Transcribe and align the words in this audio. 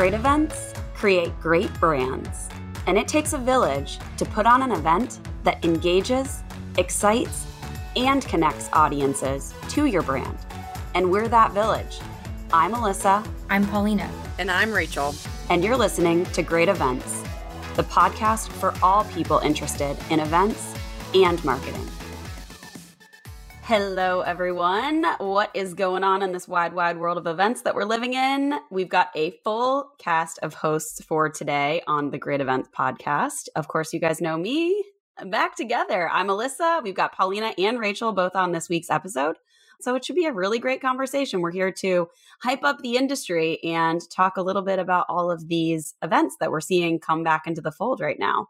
Great 0.00 0.14
events 0.14 0.72
create 0.94 1.38
great 1.40 1.70
brands, 1.78 2.48
and 2.86 2.96
it 2.96 3.06
takes 3.06 3.34
a 3.34 3.38
village 3.38 3.98
to 4.16 4.24
put 4.24 4.46
on 4.46 4.62
an 4.62 4.72
event 4.72 5.20
that 5.44 5.62
engages, 5.62 6.42
excites, 6.78 7.44
and 7.96 8.24
connects 8.24 8.70
audiences 8.72 9.52
to 9.68 9.84
your 9.84 10.00
brand. 10.00 10.38
And 10.94 11.10
we're 11.10 11.28
that 11.28 11.52
village. 11.52 11.98
I'm 12.50 12.72
Alyssa. 12.72 13.28
I'm 13.50 13.66
Paulina. 13.66 14.10
And 14.38 14.50
I'm 14.50 14.72
Rachel. 14.72 15.14
And 15.50 15.62
you're 15.62 15.76
listening 15.76 16.24
to 16.32 16.42
Great 16.42 16.70
Events, 16.70 17.22
the 17.76 17.82
podcast 17.82 18.48
for 18.52 18.72
all 18.82 19.04
people 19.04 19.40
interested 19.40 19.98
in 20.08 20.20
events 20.20 20.74
and 21.14 21.44
marketing. 21.44 21.86
Hello, 23.70 24.22
everyone. 24.22 25.04
What 25.18 25.52
is 25.54 25.74
going 25.74 26.02
on 26.02 26.22
in 26.22 26.32
this 26.32 26.48
wide, 26.48 26.72
wide 26.72 26.98
world 26.98 27.18
of 27.18 27.28
events 27.28 27.62
that 27.62 27.76
we're 27.76 27.84
living 27.84 28.14
in? 28.14 28.58
We've 28.68 28.88
got 28.88 29.10
a 29.14 29.38
full 29.44 29.92
cast 29.96 30.40
of 30.42 30.54
hosts 30.54 31.04
for 31.04 31.28
today 31.28 31.80
on 31.86 32.10
the 32.10 32.18
Great 32.18 32.40
Events 32.40 32.68
podcast. 32.76 33.46
Of 33.54 33.68
course, 33.68 33.92
you 33.92 34.00
guys 34.00 34.20
know 34.20 34.36
me. 34.36 34.82
back 35.26 35.54
together. 35.54 36.10
I'm 36.10 36.26
Alyssa. 36.26 36.82
We've 36.82 36.96
got 36.96 37.14
Paulina 37.14 37.54
and 37.58 37.78
Rachel 37.78 38.10
both 38.10 38.34
on 38.34 38.50
this 38.50 38.68
week's 38.68 38.90
episode. 38.90 39.36
So 39.80 39.94
it 39.94 40.04
should 40.04 40.16
be 40.16 40.26
a 40.26 40.32
really 40.32 40.58
great 40.58 40.82
conversation. 40.82 41.40
We're 41.40 41.52
here 41.52 41.70
to 41.70 42.08
hype 42.42 42.64
up 42.64 42.80
the 42.82 42.96
industry 42.96 43.62
and 43.62 44.00
talk 44.10 44.36
a 44.36 44.42
little 44.42 44.62
bit 44.62 44.80
about 44.80 45.06
all 45.08 45.30
of 45.30 45.46
these 45.46 45.94
events 46.02 46.34
that 46.40 46.50
we're 46.50 46.60
seeing 46.60 46.98
come 46.98 47.22
back 47.22 47.46
into 47.46 47.60
the 47.60 47.70
fold 47.70 48.00
right 48.00 48.18
now. 48.18 48.48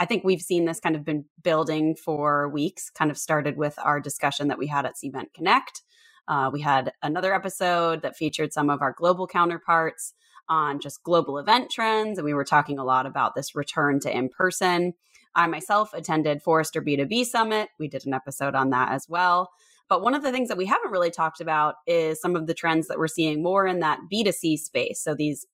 I 0.00 0.06
think 0.06 0.24
we've 0.24 0.40
seen 0.40 0.64
this 0.64 0.80
kind 0.80 0.96
of 0.96 1.04
been 1.04 1.26
building 1.44 1.94
for 1.94 2.48
weeks, 2.48 2.88
kind 2.88 3.10
of 3.10 3.18
started 3.18 3.58
with 3.58 3.78
our 3.78 4.00
discussion 4.00 4.48
that 4.48 4.58
we 4.58 4.66
had 4.66 4.86
at 4.86 4.94
Cvent 4.94 5.34
Connect. 5.34 5.82
Uh, 6.26 6.48
we 6.50 6.62
had 6.62 6.92
another 7.02 7.34
episode 7.34 8.00
that 8.00 8.16
featured 8.16 8.54
some 8.54 8.70
of 8.70 8.80
our 8.80 8.94
global 8.96 9.26
counterparts 9.26 10.14
on 10.48 10.80
just 10.80 11.02
global 11.02 11.36
event 11.36 11.70
trends. 11.70 12.16
And 12.16 12.24
we 12.24 12.32
were 12.32 12.44
talking 12.44 12.78
a 12.78 12.84
lot 12.84 13.04
about 13.04 13.34
this 13.34 13.54
return 13.54 14.00
to 14.00 14.10
in 14.10 14.30
person. 14.30 14.94
I 15.34 15.46
myself 15.48 15.92
attended 15.92 16.40
Forrester 16.42 16.80
B2B 16.80 17.26
Summit. 17.26 17.68
We 17.78 17.86
did 17.86 18.06
an 18.06 18.14
episode 18.14 18.54
on 18.54 18.70
that 18.70 18.92
as 18.92 19.04
well. 19.06 19.50
But 19.86 20.00
one 20.00 20.14
of 20.14 20.22
the 20.22 20.32
things 20.32 20.48
that 20.48 20.56
we 20.56 20.66
haven't 20.66 20.92
really 20.92 21.10
talked 21.10 21.42
about 21.42 21.74
is 21.86 22.22
some 22.22 22.36
of 22.36 22.46
the 22.46 22.54
trends 22.54 22.88
that 22.88 22.98
we're 22.98 23.06
seeing 23.06 23.42
more 23.42 23.66
in 23.66 23.80
that 23.80 23.98
B2C 24.10 24.56
space. 24.56 25.02
So 25.04 25.14
these 25.14 25.44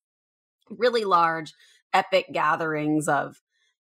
really 0.71 1.05
large, 1.05 1.53
epic 1.93 2.27
gatherings 2.33 3.09
of 3.09 3.41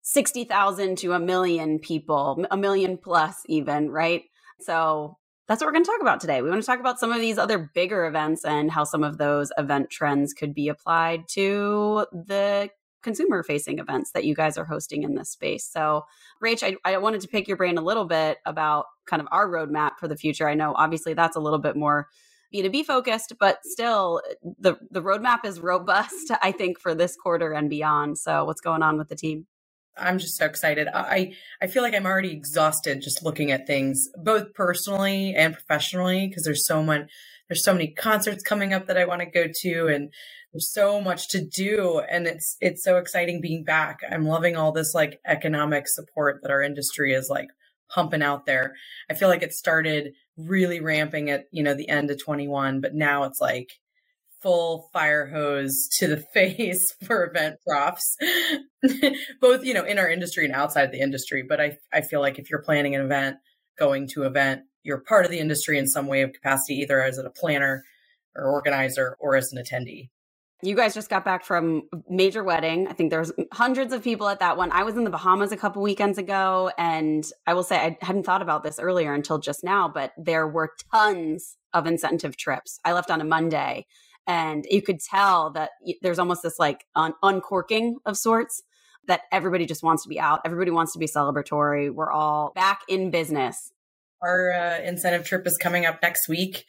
60,000 0.07 0.97
to 0.99 1.11
a 1.11 1.19
million 1.19 1.79
people, 1.79 2.45
a 2.49 2.55
million 2.55 2.97
plus 2.97 3.41
even, 3.47 3.91
right? 3.91 4.23
So 4.61 5.17
that's 5.49 5.59
what 5.59 5.67
we're 5.67 5.73
going 5.73 5.83
to 5.83 5.91
talk 5.91 5.99
about 5.99 6.21
today. 6.21 6.41
We 6.41 6.49
want 6.49 6.61
to 6.61 6.65
talk 6.65 6.79
about 6.79 6.97
some 6.97 7.11
of 7.11 7.19
these 7.19 7.37
other 7.37 7.69
bigger 7.75 8.05
events 8.05 8.45
and 8.45 8.71
how 8.71 8.85
some 8.85 9.03
of 9.03 9.17
those 9.17 9.51
event 9.57 9.89
trends 9.89 10.33
could 10.33 10.53
be 10.53 10.69
applied 10.69 11.27
to 11.31 12.05
the 12.13 12.69
consumer 13.03 13.43
facing 13.43 13.79
events 13.79 14.11
that 14.13 14.23
you 14.23 14.33
guys 14.33 14.57
are 14.57 14.63
hosting 14.63 15.03
in 15.03 15.15
this 15.15 15.31
space. 15.31 15.69
So, 15.69 16.05
Rach, 16.41 16.63
I, 16.63 16.77
I, 16.89 16.97
wanted 16.99 17.19
to 17.21 17.27
pick 17.27 17.49
your 17.49 17.57
brain 17.57 17.77
a 17.77 17.81
little 17.81 18.05
bit 18.05 18.37
about 18.45 18.85
kind 19.07 19.21
of 19.21 19.27
our 19.29 19.49
roadmap 19.49 19.97
for 19.99 20.07
the 20.07 20.15
future. 20.15 20.47
I 20.47 20.53
know 20.53 20.73
obviously 20.73 21.15
that's 21.15 21.35
a 21.35 21.41
little 21.41 21.59
bit 21.59 21.75
more 21.75 22.07
B2B 22.55 22.85
focused, 22.85 23.33
but 23.41 23.59
still 23.63 24.21
the, 24.57 24.77
the 24.89 25.01
roadmap 25.01 25.43
is 25.43 25.59
robust, 25.59 26.31
I 26.41 26.53
think, 26.53 26.79
for 26.79 26.95
this 26.95 27.17
quarter 27.17 27.51
and 27.51 27.69
beyond. 27.69 28.17
So, 28.17 28.45
what's 28.45 28.61
going 28.61 28.83
on 28.83 28.97
with 28.97 29.09
the 29.09 29.15
team? 29.17 29.47
I'm 29.99 30.19
just 30.19 30.37
so 30.37 30.45
excited. 30.45 30.87
I 30.93 31.33
I 31.61 31.67
feel 31.67 31.83
like 31.83 31.93
I'm 31.93 32.05
already 32.05 32.31
exhausted 32.31 33.01
just 33.01 33.23
looking 33.23 33.51
at 33.51 33.67
things, 33.67 34.07
both 34.23 34.53
personally 34.53 35.33
and 35.35 35.53
professionally, 35.53 36.27
because 36.27 36.43
there's 36.43 36.65
so 36.65 36.83
much 36.83 37.09
there's 37.49 37.63
so 37.63 37.73
many 37.73 37.89
concerts 37.89 38.43
coming 38.43 38.73
up 38.73 38.87
that 38.87 38.97
I 38.97 39.05
want 39.05 39.21
to 39.21 39.25
go 39.25 39.47
to 39.61 39.87
and 39.87 40.11
there's 40.53 40.71
so 40.71 40.99
much 41.01 41.29
to 41.29 41.43
do 41.43 42.01
and 42.09 42.27
it's 42.27 42.57
it's 42.61 42.83
so 42.83 42.97
exciting 42.97 43.41
being 43.41 43.63
back. 43.63 43.99
I'm 44.09 44.25
loving 44.25 44.55
all 44.55 44.71
this 44.71 44.93
like 44.93 45.19
economic 45.25 45.87
support 45.87 46.39
that 46.41 46.51
our 46.51 46.61
industry 46.61 47.13
is 47.13 47.29
like 47.29 47.49
pumping 47.89 48.21
out 48.21 48.45
there. 48.45 48.73
I 49.09 49.13
feel 49.13 49.29
like 49.29 49.43
it 49.43 49.53
started 49.53 50.13
really 50.37 50.79
ramping 50.79 51.29
at, 51.29 51.45
you 51.51 51.63
know, 51.63 51.73
the 51.73 51.89
end 51.89 52.11
of 52.11 52.21
21, 52.21 52.81
but 52.81 52.93
now 52.93 53.23
it's 53.23 53.39
like 53.39 53.71
full 54.47 54.89
fire 54.93 55.25
hose 55.27 55.89
to 55.99 56.07
the 56.07 56.17
face 56.33 56.95
for 57.03 57.25
event 57.25 57.57
profs, 57.67 58.15
both, 59.41 59.65
you 59.65 59.73
know, 59.73 59.83
in 59.83 59.99
our 59.99 60.09
industry 60.09 60.45
and 60.45 60.53
outside 60.53 60.93
the 60.93 61.01
industry. 61.01 61.43
But 61.47 61.59
I, 61.59 61.77
I 61.91 61.99
feel 61.99 62.21
like 62.21 62.39
if 62.39 62.49
you're 62.49 62.63
planning 62.63 62.95
an 62.95 63.01
event, 63.01 63.35
going 63.77 64.07
to 64.13 64.23
event, 64.23 64.61
you're 64.83 65.01
part 65.01 65.25
of 65.25 65.31
the 65.31 65.39
industry 65.39 65.77
in 65.77 65.85
some 65.85 66.07
way 66.07 66.21
of 66.21 66.31
capacity, 66.31 66.75
either 66.75 67.03
as 67.03 67.17
a 67.17 67.29
planner 67.29 67.83
or 68.37 68.49
organizer 68.49 69.17
or 69.19 69.35
as 69.35 69.51
an 69.51 69.61
attendee. 69.61 70.09
You 70.63 70.75
guys 70.75 70.93
just 70.93 71.09
got 71.09 71.25
back 71.25 71.43
from 71.43 71.83
major 72.09 72.43
wedding. 72.43 72.87
I 72.87 72.93
think 72.93 73.11
there's 73.11 73.33
hundreds 73.51 73.91
of 73.91 74.01
people 74.01 74.29
at 74.29 74.39
that 74.39 74.55
one. 74.55 74.71
I 74.71 74.83
was 74.83 74.95
in 74.95 75.03
the 75.03 75.09
Bahamas 75.09 75.51
a 75.51 75.57
couple 75.57 75.83
weekends 75.83 76.17
ago 76.17 76.71
and 76.77 77.29
I 77.45 77.53
will 77.53 77.63
say 77.63 77.75
I 77.75 77.97
hadn't 78.01 78.23
thought 78.23 78.41
about 78.41 78.63
this 78.63 78.79
earlier 78.79 79.13
until 79.13 79.39
just 79.39 79.63
now, 79.63 79.87
but 79.87 80.13
there 80.17 80.47
were 80.47 80.71
tons 80.91 81.57
of 81.73 81.85
incentive 81.85 82.37
trips. 82.37 82.79
I 82.85 82.93
left 82.93 83.11
on 83.11 83.21
a 83.21 83.25
Monday 83.25 83.85
and 84.27 84.65
you 84.69 84.81
could 84.81 84.99
tell 84.99 85.49
that 85.51 85.71
there's 86.01 86.19
almost 86.19 86.43
this 86.43 86.59
like 86.59 86.85
un- 86.95 87.13
uncorking 87.23 87.97
of 88.05 88.17
sorts 88.17 88.61
that 89.07 89.21
everybody 89.31 89.65
just 89.65 89.81
wants 89.81 90.03
to 90.03 90.09
be 90.09 90.19
out 90.19 90.41
everybody 90.45 90.69
wants 90.69 90.93
to 90.93 90.99
be 90.99 91.07
celebratory 91.07 91.91
we're 91.91 92.11
all 92.11 92.51
back 92.53 92.81
in 92.87 93.09
business. 93.09 93.71
Our 94.21 94.51
uh, 94.51 94.81
incentive 94.81 95.25
trip 95.25 95.47
is 95.47 95.57
coming 95.57 95.85
up 95.85 96.01
next 96.01 96.27
week 96.27 96.65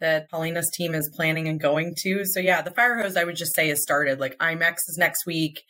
that 0.00 0.30
paulina's 0.30 0.70
team 0.74 0.94
is 0.94 1.10
planning 1.14 1.48
and 1.48 1.60
going 1.60 1.94
to. 2.02 2.24
So 2.24 2.40
yeah 2.40 2.60
the 2.60 2.72
fire 2.72 3.00
hose 3.00 3.16
i 3.16 3.24
would 3.24 3.36
just 3.36 3.54
say 3.54 3.68
has 3.68 3.82
started. 3.82 4.20
Like 4.20 4.36
imex 4.38 4.74
is 4.88 4.96
next 4.98 5.24
week. 5.24 5.62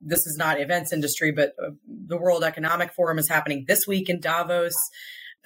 This 0.00 0.26
is 0.26 0.36
not 0.38 0.60
events 0.60 0.92
industry 0.92 1.32
but 1.32 1.52
uh, 1.62 1.70
the 1.86 2.16
world 2.16 2.42
economic 2.42 2.92
forum 2.92 3.18
is 3.18 3.28
happening 3.28 3.66
this 3.68 3.86
week 3.86 4.08
in 4.08 4.20
davos. 4.20 4.74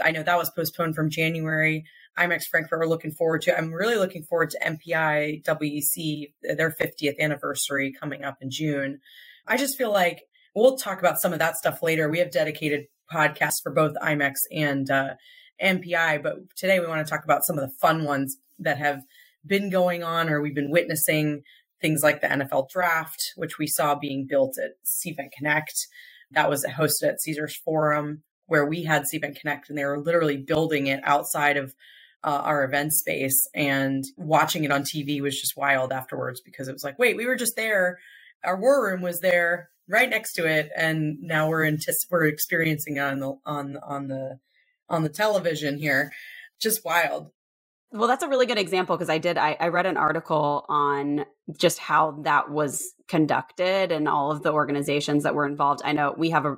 I 0.02 0.12
know 0.12 0.22
that 0.22 0.38
was 0.38 0.50
postponed 0.50 0.94
from 0.94 1.10
january 1.10 1.84
IMEX 2.18 2.42
Frankfurt 2.50 2.82
are 2.82 2.88
looking 2.88 3.12
forward 3.12 3.42
to. 3.42 3.56
I'm 3.56 3.72
really 3.72 3.96
looking 3.96 4.22
forward 4.24 4.50
to 4.50 4.58
MPI 4.58 5.44
WEC, 5.44 6.32
their 6.56 6.70
50th 6.70 7.18
anniversary 7.18 7.92
coming 7.98 8.24
up 8.24 8.36
in 8.40 8.50
June. 8.50 9.00
I 9.46 9.56
just 9.56 9.78
feel 9.78 9.92
like 9.92 10.22
we'll 10.54 10.76
talk 10.76 10.98
about 10.98 11.20
some 11.20 11.32
of 11.32 11.38
that 11.38 11.56
stuff 11.56 11.82
later. 11.82 12.10
We 12.10 12.18
have 12.18 12.30
dedicated 12.30 12.86
podcasts 13.12 13.62
for 13.62 13.72
both 13.72 13.94
IMEX 14.02 14.34
and 14.50 14.90
uh, 14.90 15.14
MPI, 15.62 16.22
but 16.22 16.36
today 16.56 16.80
we 16.80 16.86
want 16.86 17.04
to 17.06 17.10
talk 17.10 17.24
about 17.24 17.44
some 17.44 17.58
of 17.58 17.68
the 17.68 17.74
fun 17.80 18.04
ones 18.04 18.36
that 18.58 18.78
have 18.78 19.02
been 19.46 19.70
going 19.70 20.02
on 20.02 20.28
or 20.28 20.40
we've 20.40 20.54
been 20.54 20.70
witnessing 20.70 21.42
things 21.80 22.02
like 22.02 22.20
the 22.20 22.28
NFL 22.28 22.68
draft, 22.70 23.32
which 23.36 23.58
we 23.58 23.66
saw 23.66 23.94
being 23.94 24.26
built 24.26 24.56
at 24.62 24.72
Cvent 24.84 25.32
Connect. 25.36 25.74
That 26.30 26.48
was 26.48 26.64
hosted 26.64 27.08
at 27.08 27.20
Caesars 27.20 27.56
Forum, 27.56 28.22
where 28.46 28.64
we 28.64 28.84
had 28.84 29.04
Cvent 29.12 29.38
Connect, 29.38 29.68
and 29.68 29.76
they 29.76 29.84
were 29.84 29.98
literally 29.98 30.36
building 30.36 30.86
it 30.86 31.00
outside 31.02 31.56
of 31.56 31.74
uh, 32.24 32.42
our 32.44 32.64
event 32.64 32.92
space 32.92 33.48
and 33.54 34.04
watching 34.16 34.64
it 34.64 34.72
on 34.72 34.82
TV 34.82 35.20
was 35.20 35.40
just 35.40 35.56
wild 35.56 35.92
afterwards 35.92 36.40
because 36.40 36.68
it 36.68 36.72
was 36.72 36.84
like, 36.84 36.98
wait, 36.98 37.16
we 37.16 37.26
were 37.26 37.36
just 37.36 37.56
there. 37.56 37.98
Our 38.44 38.58
war 38.60 38.84
room 38.84 39.02
was 39.02 39.20
there 39.20 39.70
right 39.88 40.08
next 40.08 40.34
to 40.34 40.46
it. 40.46 40.70
And 40.76 41.18
now 41.20 41.48
we're 41.48 41.64
we're 42.10 42.26
experiencing 42.26 42.98
on 42.98 43.18
the, 43.20 43.34
on, 43.46 43.76
on 43.78 44.08
the, 44.08 44.38
on 44.88 45.02
the 45.02 45.08
television 45.08 45.78
here. 45.78 46.12
Just 46.60 46.84
wild. 46.84 47.30
Well, 47.92 48.08
that's 48.08 48.22
a 48.22 48.28
really 48.28 48.46
good 48.46 48.58
example 48.58 48.96
because 48.96 49.10
I 49.10 49.18
did, 49.18 49.36
I, 49.38 49.56
I 49.60 49.68
read 49.68 49.86
an 49.86 49.98
article 49.98 50.64
on 50.68 51.26
just 51.58 51.78
how 51.78 52.22
that 52.22 52.50
was 52.50 52.94
conducted 53.08 53.92
and 53.92 54.08
all 54.08 54.32
of 54.32 54.42
the 54.42 54.52
organizations 54.52 55.24
that 55.24 55.34
were 55.34 55.46
involved. 55.46 55.82
I 55.84 55.92
know 55.92 56.14
we 56.16 56.30
have 56.30 56.46
a 56.46 56.56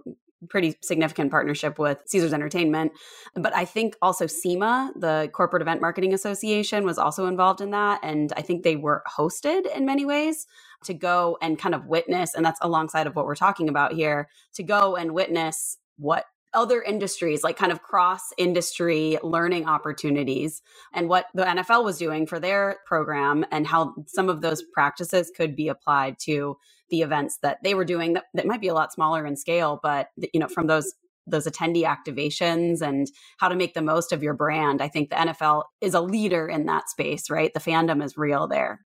pretty 0.49 0.77
significant 0.83 1.31
partnership 1.31 1.79
with 1.79 2.03
Caesars 2.07 2.33
Entertainment. 2.33 2.93
But 3.35 3.55
I 3.55 3.65
think 3.65 3.97
also 4.03 4.27
CEMA, 4.27 4.93
the 4.95 5.31
Corporate 5.33 5.63
Event 5.63 5.81
Marketing 5.81 6.15
Association, 6.15 6.85
was 6.85 6.99
also 6.99 7.27
involved 7.27 7.61
in 7.61 7.71
that. 7.71 8.01
And 8.03 8.33
I 8.37 8.43
think 8.43 8.63
they 8.63 8.77
were 8.77 9.03
hosted 9.17 9.75
in 9.75 9.85
many 9.85 10.05
ways 10.05 10.47
to 10.85 10.95
go 10.95 11.39
and 11.41 11.59
kind 11.59 11.75
of 11.75 11.87
witness, 11.87 12.35
and 12.35 12.45
that's 12.45 12.61
alongside 12.63 13.07
of 13.07 13.17
what 13.17 13.27
we're 13.27 13.35
talking 13.35 13.69
about 13.69 13.93
here, 13.93 14.29
to 14.55 14.63
go 14.63 14.97
and 14.97 15.15
witness 15.15 15.79
what 15.97 16.27
other 16.53 16.81
industries, 16.83 17.43
like 17.43 17.57
kind 17.57 17.73
of 17.73 17.83
cross 17.83 18.33
industry 18.39 19.19
learning 19.23 19.67
opportunities, 19.67 20.63
and 20.93 21.09
what 21.09 21.27
the 21.35 21.43
NFL 21.43 21.85
was 21.85 21.99
doing 21.99 22.27
for 22.27 22.39
their 22.39 22.77
program, 22.87 23.45
and 23.51 23.67
how 23.67 23.95
some 24.07 24.29
of 24.29 24.41
those 24.41 24.63
practices 24.63 25.33
could 25.37 25.57
be 25.57 25.69
applied 25.69 26.17
to 26.21 26.57
the 26.91 27.03
events 27.03 27.39
that 27.43 27.59
they 27.63 27.75
were 27.75 27.85
doing 27.85 28.15
that, 28.15 28.25
that 28.35 28.47
might 28.47 28.61
be 28.61 28.69
a 28.69 28.75
lot 28.75 28.93
smaller 28.93 29.27
in 29.27 29.37
scale, 29.37 29.81
but 29.83 30.09
you 30.33 30.41
know, 30.41 30.49
from 30.49 30.67
those 30.67 30.93
those 31.27 31.47
attendee 31.47 31.85
activations 31.85 32.83
and 32.83 33.07
how 33.39 33.49
to 33.49 33.57
make 33.57 33.75
the 33.75 33.83
most 33.83 34.13
of 34.13 34.23
your 34.23 34.35
brand. 34.35 34.83
I 34.83 34.89
think 34.89 35.11
the 35.11 35.17
NFL 35.17 35.65
is 35.81 35.95
a 35.95 36.01
leader 36.01 36.47
in 36.49 36.67
that 36.67 36.89
space, 36.89 37.31
right? 37.31 37.53
The 37.53 37.61
fandom 37.61 38.05
is 38.05 38.19
real 38.19 38.47
there. 38.47 38.81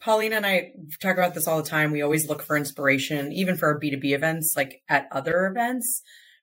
Paulina 0.00 0.36
and 0.36 0.46
I 0.46 0.72
talk 1.02 1.18
about 1.18 1.34
this 1.34 1.46
all 1.46 1.62
the 1.62 1.68
time. 1.68 1.90
We 1.90 2.00
always 2.02 2.28
look 2.28 2.42
for 2.42 2.56
inspiration, 2.56 3.32
even 3.32 3.56
for 3.56 3.66
our 3.66 3.78
B2B 3.78 4.12
events, 4.12 4.54
like 4.56 4.82
at 4.88 5.08
other 5.12 5.46
events. 5.46 6.02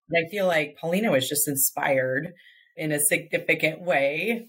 But 0.10 0.19
I 0.19 0.30
feel 0.30 0.45
like 0.45 0.77
Paulina 0.80 1.12
was 1.12 1.27
just 1.27 1.48
inspired 1.48 2.33
in 2.75 2.92
a 2.92 3.00
significant 3.00 3.81
way. 3.81 4.48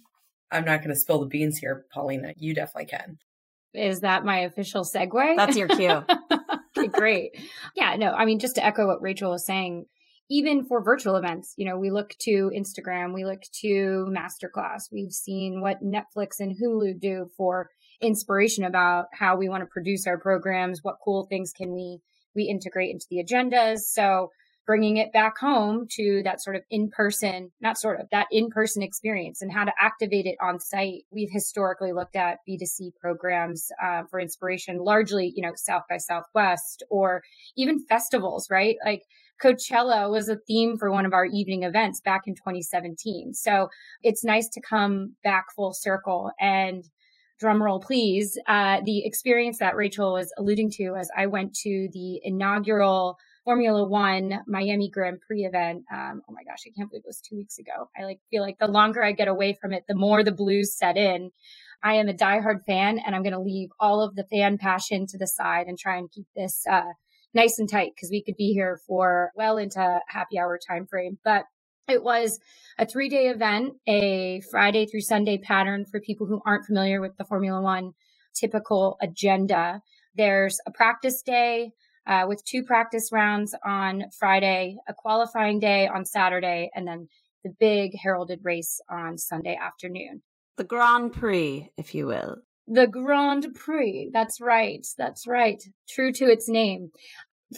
I'm 0.50 0.64
not 0.64 0.80
going 0.80 0.90
to 0.90 1.00
spill 1.00 1.20
the 1.20 1.26
beans 1.26 1.58
here, 1.58 1.86
Paulina. 1.92 2.34
You 2.36 2.54
definitely 2.54 2.86
can. 2.86 3.18
Is 3.72 4.00
that 4.00 4.24
my 4.24 4.40
official 4.40 4.84
segue? 4.84 5.36
That's 5.36 5.56
your 5.56 5.68
cue. 5.68 6.04
great. 6.98 7.30
Yeah, 7.76 7.96
no, 7.96 8.12
I 8.12 8.24
mean, 8.24 8.38
just 8.38 8.56
to 8.56 8.64
echo 8.64 8.86
what 8.86 9.02
Rachel 9.02 9.30
was 9.30 9.46
saying, 9.46 9.86
even 10.30 10.64
for 10.66 10.82
virtual 10.82 11.16
events, 11.16 11.54
you 11.56 11.64
know, 11.64 11.78
we 11.78 11.90
look 11.90 12.10
to 12.20 12.50
Instagram, 12.54 13.14
we 13.14 13.24
look 13.24 13.42
to 13.60 14.06
Masterclass. 14.10 14.92
We've 14.92 15.12
seen 15.12 15.60
what 15.60 15.82
Netflix 15.82 16.40
and 16.40 16.56
Hulu 16.56 17.00
do 17.00 17.30
for 17.36 17.70
inspiration 18.00 18.64
about 18.64 19.06
how 19.12 19.36
we 19.36 19.48
want 19.48 19.62
to 19.62 19.68
produce 19.72 20.06
our 20.06 20.18
programs, 20.18 20.80
what 20.82 20.96
cool 21.04 21.26
things 21.28 21.52
can 21.52 21.72
we 21.72 22.00
we 22.34 22.44
integrate 22.44 22.90
into 22.90 23.06
the 23.10 23.24
agendas. 23.24 23.78
So 23.80 24.30
bringing 24.68 24.98
it 24.98 25.10
back 25.14 25.38
home 25.38 25.86
to 25.88 26.20
that 26.24 26.42
sort 26.42 26.54
of 26.54 26.62
in 26.70 26.90
person, 26.90 27.50
not 27.62 27.78
sort 27.78 27.98
of 27.98 28.06
that 28.12 28.26
in 28.30 28.50
person 28.50 28.82
experience 28.82 29.40
and 29.40 29.50
how 29.50 29.64
to 29.64 29.72
activate 29.80 30.26
it 30.26 30.36
on 30.42 30.60
site. 30.60 31.04
We've 31.10 31.30
historically 31.32 31.94
looked 31.94 32.16
at 32.16 32.40
B2C 32.46 32.90
programs 33.00 33.70
uh, 33.82 34.02
for 34.10 34.20
inspiration, 34.20 34.76
largely, 34.76 35.32
you 35.34 35.42
know, 35.42 35.54
South 35.56 35.84
by 35.88 35.96
Southwest 35.96 36.82
or 36.90 37.22
even 37.56 37.82
festivals, 37.88 38.48
right? 38.50 38.76
Like 38.84 39.04
Coachella 39.42 40.10
was 40.10 40.28
a 40.28 40.36
theme 40.36 40.76
for 40.76 40.92
one 40.92 41.06
of 41.06 41.14
our 41.14 41.24
evening 41.24 41.62
events 41.62 42.02
back 42.02 42.26
in 42.26 42.34
2017. 42.34 43.32
So 43.32 43.70
it's 44.02 44.22
nice 44.22 44.50
to 44.50 44.60
come 44.60 45.14
back 45.24 45.46
full 45.56 45.72
circle 45.72 46.30
and 46.38 46.84
drumroll 47.42 47.82
please, 47.82 48.36
uh, 48.48 48.80
the 48.84 49.06
experience 49.06 49.58
that 49.60 49.76
Rachel 49.76 50.12
was 50.12 50.30
alluding 50.36 50.70
to 50.72 50.96
as 50.96 51.08
I 51.16 51.26
went 51.26 51.54
to 51.62 51.88
the 51.92 52.20
inaugural 52.22 53.16
Formula 53.48 53.82
One 53.82 54.40
Miami 54.46 54.90
Grand 54.90 55.22
Prix 55.26 55.46
event. 55.46 55.82
Um, 55.90 56.20
oh 56.28 56.34
my 56.34 56.44
gosh, 56.44 56.64
I 56.66 56.70
can't 56.76 56.90
believe 56.90 57.04
it 57.06 57.08
was 57.08 57.22
two 57.22 57.34
weeks 57.34 57.58
ago. 57.58 57.88
I 57.98 58.04
like 58.04 58.20
feel 58.30 58.42
like 58.42 58.58
the 58.58 58.66
longer 58.66 59.02
I 59.02 59.12
get 59.12 59.26
away 59.26 59.56
from 59.58 59.72
it, 59.72 59.84
the 59.88 59.94
more 59.94 60.22
the 60.22 60.32
blues 60.32 60.76
set 60.76 60.98
in. 60.98 61.30
I 61.82 61.94
am 61.94 62.10
a 62.10 62.12
diehard 62.12 62.66
fan, 62.66 62.98
and 62.98 63.16
I'm 63.16 63.22
going 63.22 63.32
to 63.32 63.40
leave 63.40 63.70
all 63.80 64.02
of 64.02 64.14
the 64.14 64.26
fan 64.30 64.58
passion 64.58 65.06
to 65.06 65.16
the 65.16 65.26
side 65.26 65.66
and 65.66 65.78
try 65.78 65.96
and 65.96 66.10
keep 66.10 66.26
this 66.36 66.62
uh, 66.70 66.92
nice 67.32 67.58
and 67.58 67.70
tight 67.70 67.92
because 67.96 68.10
we 68.10 68.22
could 68.22 68.36
be 68.36 68.52
here 68.52 68.80
for 68.86 69.30
well 69.34 69.56
into 69.56 69.98
happy 70.08 70.38
hour 70.38 70.58
time 70.68 70.86
frame. 70.86 71.16
But 71.24 71.44
it 71.88 72.02
was 72.02 72.38
a 72.78 72.84
three 72.84 73.08
day 73.08 73.28
event, 73.28 73.76
a 73.86 74.42
Friday 74.50 74.84
through 74.84 75.00
Sunday 75.00 75.38
pattern 75.38 75.86
for 75.90 76.00
people 76.00 76.26
who 76.26 76.42
aren't 76.44 76.66
familiar 76.66 77.00
with 77.00 77.16
the 77.16 77.24
Formula 77.24 77.62
One 77.62 77.92
typical 78.34 78.98
agenda. 79.00 79.80
There's 80.14 80.58
a 80.66 80.70
practice 80.70 81.22
day 81.22 81.72
uh, 82.06 82.24
with 82.26 82.44
two 82.44 82.62
practice 82.62 83.10
rounds 83.12 83.54
on 83.64 84.04
Friday, 84.18 84.76
a 84.88 84.94
qualifying 84.94 85.58
day 85.58 85.88
on 85.88 86.04
Saturday, 86.04 86.70
and 86.74 86.86
then 86.86 87.08
the 87.44 87.50
big 87.58 87.92
heralded 87.96 88.40
race 88.42 88.80
on 88.90 89.18
Sunday 89.18 89.56
afternoon. 89.56 90.22
The 90.56 90.64
Grand 90.64 91.12
Prix, 91.12 91.70
if 91.76 91.94
you 91.94 92.06
will. 92.06 92.36
The 92.66 92.86
Grand 92.86 93.54
Prix. 93.54 94.10
That's 94.12 94.40
right. 94.40 94.86
That's 94.96 95.26
right. 95.26 95.62
True 95.88 96.12
to 96.12 96.24
its 96.24 96.48
name. 96.48 96.90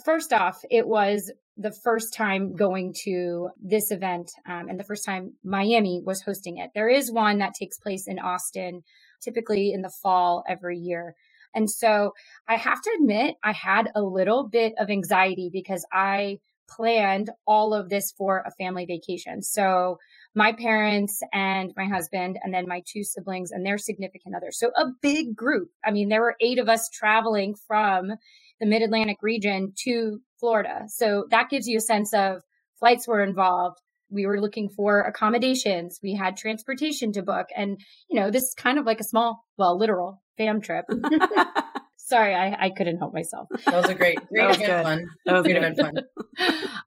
First 0.04 0.32
off, 0.32 0.60
it 0.70 0.86
was 0.86 1.32
the 1.56 1.72
first 1.72 2.14
time 2.14 2.56
going 2.56 2.94
to 3.04 3.50
this 3.60 3.90
event 3.90 4.30
um, 4.48 4.68
and 4.68 4.78
the 4.78 4.84
first 4.84 5.04
time 5.04 5.34
Miami 5.44 6.00
was 6.04 6.22
hosting 6.22 6.58
it. 6.58 6.70
There 6.74 6.88
is 6.88 7.12
one 7.12 7.38
that 7.38 7.54
takes 7.54 7.78
place 7.78 8.06
in 8.06 8.18
Austin, 8.18 8.82
typically 9.20 9.72
in 9.72 9.82
the 9.82 9.92
fall 10.02 10.44
every 10.48 10.78
year. 10.78 11.14
And 11.54 11.70
so 11.70 12.12
I 12.48 12.56
have 12.56 12.80
to 12.82 12.96
admit, 13.00 13.36
I 13.42 13.52
had 13.52 13.90
a 13.94 14.02
little 14.02 14.48
bit 14.48 14.74
of 14.78 14.90
anxiety 14.90 15.50
because 15.52 15.84
I 15.92 16.38
planned 16.68 17.30
all 17.46 17.74
of 17.74 17.88
this 17.88 18.12
for 18.16 18.44
a 18.46 18.52
family 18.52 18.86
vacation. 18.86 19.42
So 19.42 19.98
my 20.34 20.52
parents 20.52 21.20
and 21.32 21.72
my 21.76 21.86
husband, 21.86 22.38
and 22.42 22.54
then 22.54 22.68
my 22.68 22.82
two 22.86 23.02
siblings 23.02 23.50
and 23.50 23.66
their 23.66 23.78
significant 23.78 24.36
others. 24.36 24.58
So 24.58 24.70
a 24.76 24.86
big 25.02 25.34
group. 25.34 25.70
I 25.84 25.90
mean, 25.90 26.08
there 26.08 26.20
were 26.20 26.36
eight 26.40 26.58
of 26.58 26.68
us 26.68 26.88
traveling 26.88 27.56
from 27.66 28.12
the 28.60 28.66
mid 28.66 28.82
Atlantic 28.82 29.18
region 29.22 29.72
to 29.84 30.20
Florida. 30.38 30.84
So 30.88 31.26
that 31.30 31.50
gives 31.50 31.66
you 31.66 31.78
a 31.78 31.82
sense 31.82 32.14
of 32.14 32.42
flights 32.78 33.08
were 33.08 33.22
involved. 33.22 33.78
We 34.10 34.26
were 34.26 34.40
looking 34.40 34.68
for 34.68 35.00
accommodations. 35.00 36.00
We 36.02 36.14
had 36.14 36.36
transportation 36.36 37.12
to 37.12 37.22
book. 37.22 37.46
And, 37.56 37.80
you 38.08 38.20
know, 38.20 38.30
this 38.30 38.44
is 38.44 38.54
kind 38.54 38.78
of 38.78 38.86
like 38.86 39.00
a 39.00 39.04
small, 39.04 39.44
well, 39.56 39.78
literal 39.78 40.22
fam 40.36 40.60
trip. 40.60 40.84
Sorry, 41.96 42.34
I, 42.34 42.66
I 42.66 42.70
couldn't 42.70 42.98
help 42.98 43.14
myself. 43.14 43.46
That 43.66 43.74
was 43.74 43.88
a 43.88 43.94
great, 43.94 44.18
great 44.28 44.56
event 44.56 44.84
fun. 44.84 45.06
That 45.26 45.32
was 45.34 45.42
great 45.44 45.56
event 45.56 45.78
fun. 45.78 45.94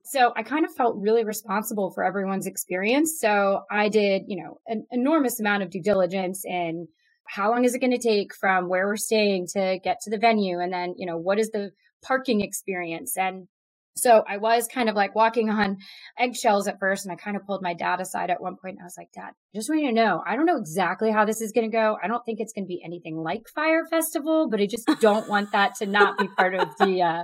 so 0.03 0.33
I 0.35 0.43
kind 0.43 0.65
of 0.65 0.73
felt 0.73 0.97
really 0.99 1.23
responsible 1.23 1.91
for 1.91 2.03
everyone's 2.03 2.45
experience. 2.45 3.19
So 3.21 3.61
I 3.71 3.87
did, 3.87 4.23
you 4.27 4.43
know, 4.43 4.59
an 4.67 4.85
enormous 4.91 5.39
amount 5.39 5.63
of 5.63 5.69
due 5.69 5.81
diligence 5.81 6.43
in 6.45 6.87
how 7.25 7.51
long 7.51 7.63
is 7.63 7.73
it 7.73 7.79
going 7.79 7.97
to 7.97 7.97
take 7.97 8.35
from 8.35 8.67
where 8.67 8.85
we're 8.85 8.97
staying 8.97 9.47
to 9.53 9.79
get 9.81 10.01
to 10.01 10.09
the 10.09 10.17
venue? 10.17 10.59
And 10.59 10.73
then, 10.73 10.95
you 10.97 11.05
know, 11.05 11.17
what 11.17 11.39
is 11.39 11.51
the 11.51 11.71
parking 12.03 12.41
experience? 12.41 13.17
And 13.17 13.47
so 13.95 14.23
I 14.27 14.37
was 14.37 14.67
kind 14.67 14.89
of 14.89 14.95
like 14.95 15.15
walking 15.15 15.49
on 15.49 15.77
eggshells 16.17 16.67
at 16.67 16.79
first, 16.79 17.05
and 17.05 17.11
I 17.11 17.15
kind 17.15 17.35
of 17.35 17.45
pulled 17.45 17.61
my 17.61 17.73
dad 17.73 18.01
aside 18.01 18.29
at 18.29 18.41
one 18.41 18.55
point. 18.55 18.75
And 18.75 18.81
I 18.81 18.85
was 18.85 18.97
like, 18.97 19.11
Dad, 19.13 19.31
just 19.53 19.69
want 19.69 19.81
you 19.81 19.89
to 19.89 19.93
know, 19.93 20.21
I 20.25 20.35
don't 20.35 20.45
know 20.45 20.57
exactly 20.57 21.11
how 21.11 21.25
this 21.25 21.41
is 21.41 21.51
going 21.51 21.69
to 21.69 21.75
go. 21.75 21.97
I 22.03 22.07
don't 22.07 22.23
think 22.25 22.39
it's 22.39 22.53
going 22.53 22.65
to 22.65 22.67
be 22.67 22.81
anything 22.83 23.17
like 23.17 23.47
Fyre 23.53 23.85
Festival, 23.89 24.49
but 24.49 24.59
I 24.59 24.65
just 24.65 24.89
don't 24.99 25.29
want 25.29 25.51
that 25.51 25.75
to 25.75 25.85
not 25.85 26.17
be 26.17 26.27
part 26.27 26.55
of 26.55 26.69
the 26.79 27.01
uh, 27.01 27.23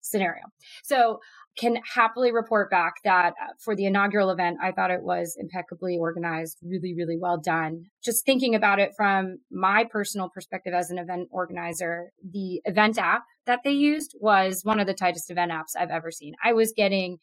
scenario. 0.00 0.42
So 0.82 1.20
can 1.60 1.76
happily 1.94 2.32
report 2.32 2.70
back 2.70 2.94
that 3.04 3.34
uh, 3.40 3.52
for 3.62 3.76
the 3.76 3.84
inaugural 3.84 4.30
event, 4.30 4.56
I 4.62 4.72
thought 4.72 4.90
it 4.90 5.02
was 5.02 5.36
impeccably 5.38 5.98
organized, 5.98 6.58
really, 6.62 6.94
really 6.94 7.18
well 7.20 7.38
done. 7.38 7.84
Just 8.02 8.24
thinking 8.24 8.54
about 8.54 8.80
it 8.80 8.92
from 8.96 9.38
my 9.50 9.84
personal 9.84 10.30
perspective 10.30 10.72
as 10.72 10.90
an 10.90 10.98
event 10.98 11.28
organizer, 11.30 12.12
the 12.28 12.62
event 12.64 12.98
app 12.98 13.24
that 13.44 13.60
they 13.62 13.72
used 13.72 14.16
was 14.18 14.64
one 14.64 14.80
of 14.80 14.86
the 14.86 14.94
tightest 14.94 15.30
event 15.30 15.52
apps 15.52 15.78
I've 15.78 15.90
ever 15.90 16.10
seen. 16.10 16.32
I 16.42 16.54
was 16.54 16.72
getting 16.74 17.18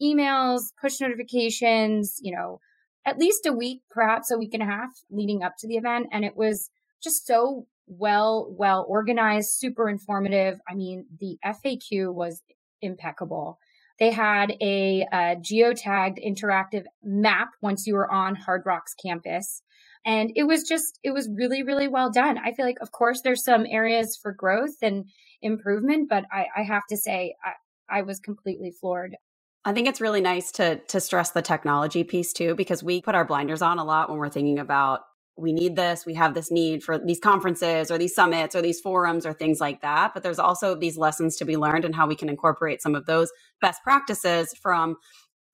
emails, 0.00 0.62
push 0.80 1.00
notifications, 1.00 2.18
you 2.22 2.34
know, 2.34 2.60
at 3.04 3.18
least 3.18 3.44
a 3.44 3.52
week, 3.52 3.82
perhaps 3.90 4.30
a 4.30 4.38
week 4.38 4.54
and 4.54 4.62
a 4.62 4.66
half 4.66 4.90
leading 5.10 5.42
up 5.42 5.54
to 5.58 5.66
the 5.66 5.76
event. 5.76 6.06
And 6.12 6.24
it 6.24 6.36
was 6.36 6.70
just 7.02 7.26
so 7.26 7.66
well, 7.88 8.54
well 8.56 8.86
organized, 8.88 9.50
super 9.50 9.88
informative. 9.88 10.60
I 10.68 10.74
mean, 10.74 11.06
the 11.18 11.38
FAQ 11.44 12.14
was 12.14 12.40
impeccable. 12.80 13.58
They 14.00 14.10
had 14.10 14.52
a, 14.60 15.06
a 15.12 15.36
geotagged 15.36 16.18
interactive 16.26 16.84
map 17.04 17.50
once 17.60 17.86
you 17.86 17.94
were 17.94 18.10
on 18.10 18.34
Hard 18.34 18.62
Rock's 18.64 18.94
campus. 18.94 19.62
And 20.06 20.32
it 20.34 20.44
was 20.44 20.64
just, 20.64 20.98
it 21.04 21.12
was 21.12 21.28
really, 21.32 21.62
really 21.62 21.86
well 21.86 22.10
done. 22.10 22.38
I 22.38 22.52
feel 22.52 22.64
like, 22.64 22.80
of 22.80 22.90
course, 22.90 23.20
there's 23.20 23.44
some 23.44 23.66
areas 23.66 24.18
for 24.20 24.32
growth 24.32 24.76
and 24.80 25.04
improvement, 25.42 26.08
but 26.08 26.24
I, 26.32 26.46
I 26.56 26.62
have 26.62 26.86
to 26.88 26.96
say, 26.96 27.36
I, 27.44 27.98
I 27.98 28.02
was 28.02 28.18
completely 28.18 28.70
floored. 28.70 29.16
I 29.62 29.74
think 29.74 29.88
it's 29.88 30.00
really 30.00 30.22
nice 30.22 30.52
to 30.52 30.76
to 30.88 31.00
stress 31.00 31.32
the 31.32 31.42
technology 31.42 32.02
piece 32.02 32.32
too, 32.32 32.54
because 32.54 32.82
we 32.82 33.02
put 33.02 33.14
our 33.14 33.26
blinders 33.26 33.60
on 33.60 33.78
a 33.78 33.84
lot 33.84 34.08
when 34.08 34.18
we're 34.18 34.30
thinking 34.30 34.58
about 34.58 35.00
we 35.40 35.52
need 35.52 35.76
this, 35.76 36.06
we 36.06 36.14
have 36.14 36.34
this 36.34 36.50
need 36.50 36.82
for 36.82 36.98
these 36.98 37.20
conferences 37.20 37.90
or 37.90 37.98
these 37.98 38.14
summits 38.14 38.54
or 38.54 38.62
these 38.62 38.80
forums 38.80 39.26
or 39.26 39.32
things 39.32 39.60
like 39.60 39.82
that. 39.82 40.14
But 40.14 40.22
there's 40.22 40.38
also 40.38 40.74
these 40.74 40.98
lessons 40.98 41.36
to 41.38 41.44
be 41.44 41.56
learned 41.56 41.84
and 41.84 41.94
how 41.94 42.06
we 42.06 42.16
can 42.16 42.28
incorporate 42.28 42.82
some 42.82 42.94
of 42.94 43.06
those 43.06 43.30
best 43.60 43.82
practices 43.82 44.54
from 44.60 44.96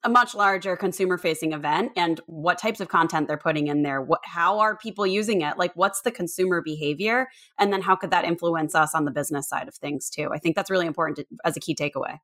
a 0.05 0.09
much 0.09 0.35
larger 0.35 0.77
consumer 0.77 1.19
facing 1.19 1.53
event 1.53 1.91
and 1.97 2.21
what 2.27 2.59
types 2.59 2.81
of 2.81 2.89
content 2.89 3.27
they're 3.27 3.37
putting 3.37 3.67
in 3.67 3.83
there 3.83 4.01
what 4.01 4.21
how 4.25 4.61
are 4.61 4.77
people 4.77 5.07
using 5.07 5.41
it? 5.41 5.59
Like 5.59 5.73
what's 5.75 6.03
the 6.03 6.13
consumer 6.13 6.63
behavior? 6.63 7.29
And 7.59 7.73
then 7.73 7.83
how 7.83 7.97
could 7.97 8.11
that 8.13 8.25
influence 8.25 8.75
us 8.75 8.95
on 8.95 9.05
the 9.05 9.11
business 9.11 9.49
side 9.49 9.69
of 9.69 9.75
things 9.75 10.09
too? 10.11 10.31
I 10.33 10.39
think 10.39 10.55
that's 10.55 10.71
really 10.71 10.87
important 10.87 11.17
to, 11.19 11.27
as 11.45 11.57
a 11.57 11.61
key 11.61 11.75
takeaway 11.75 12.19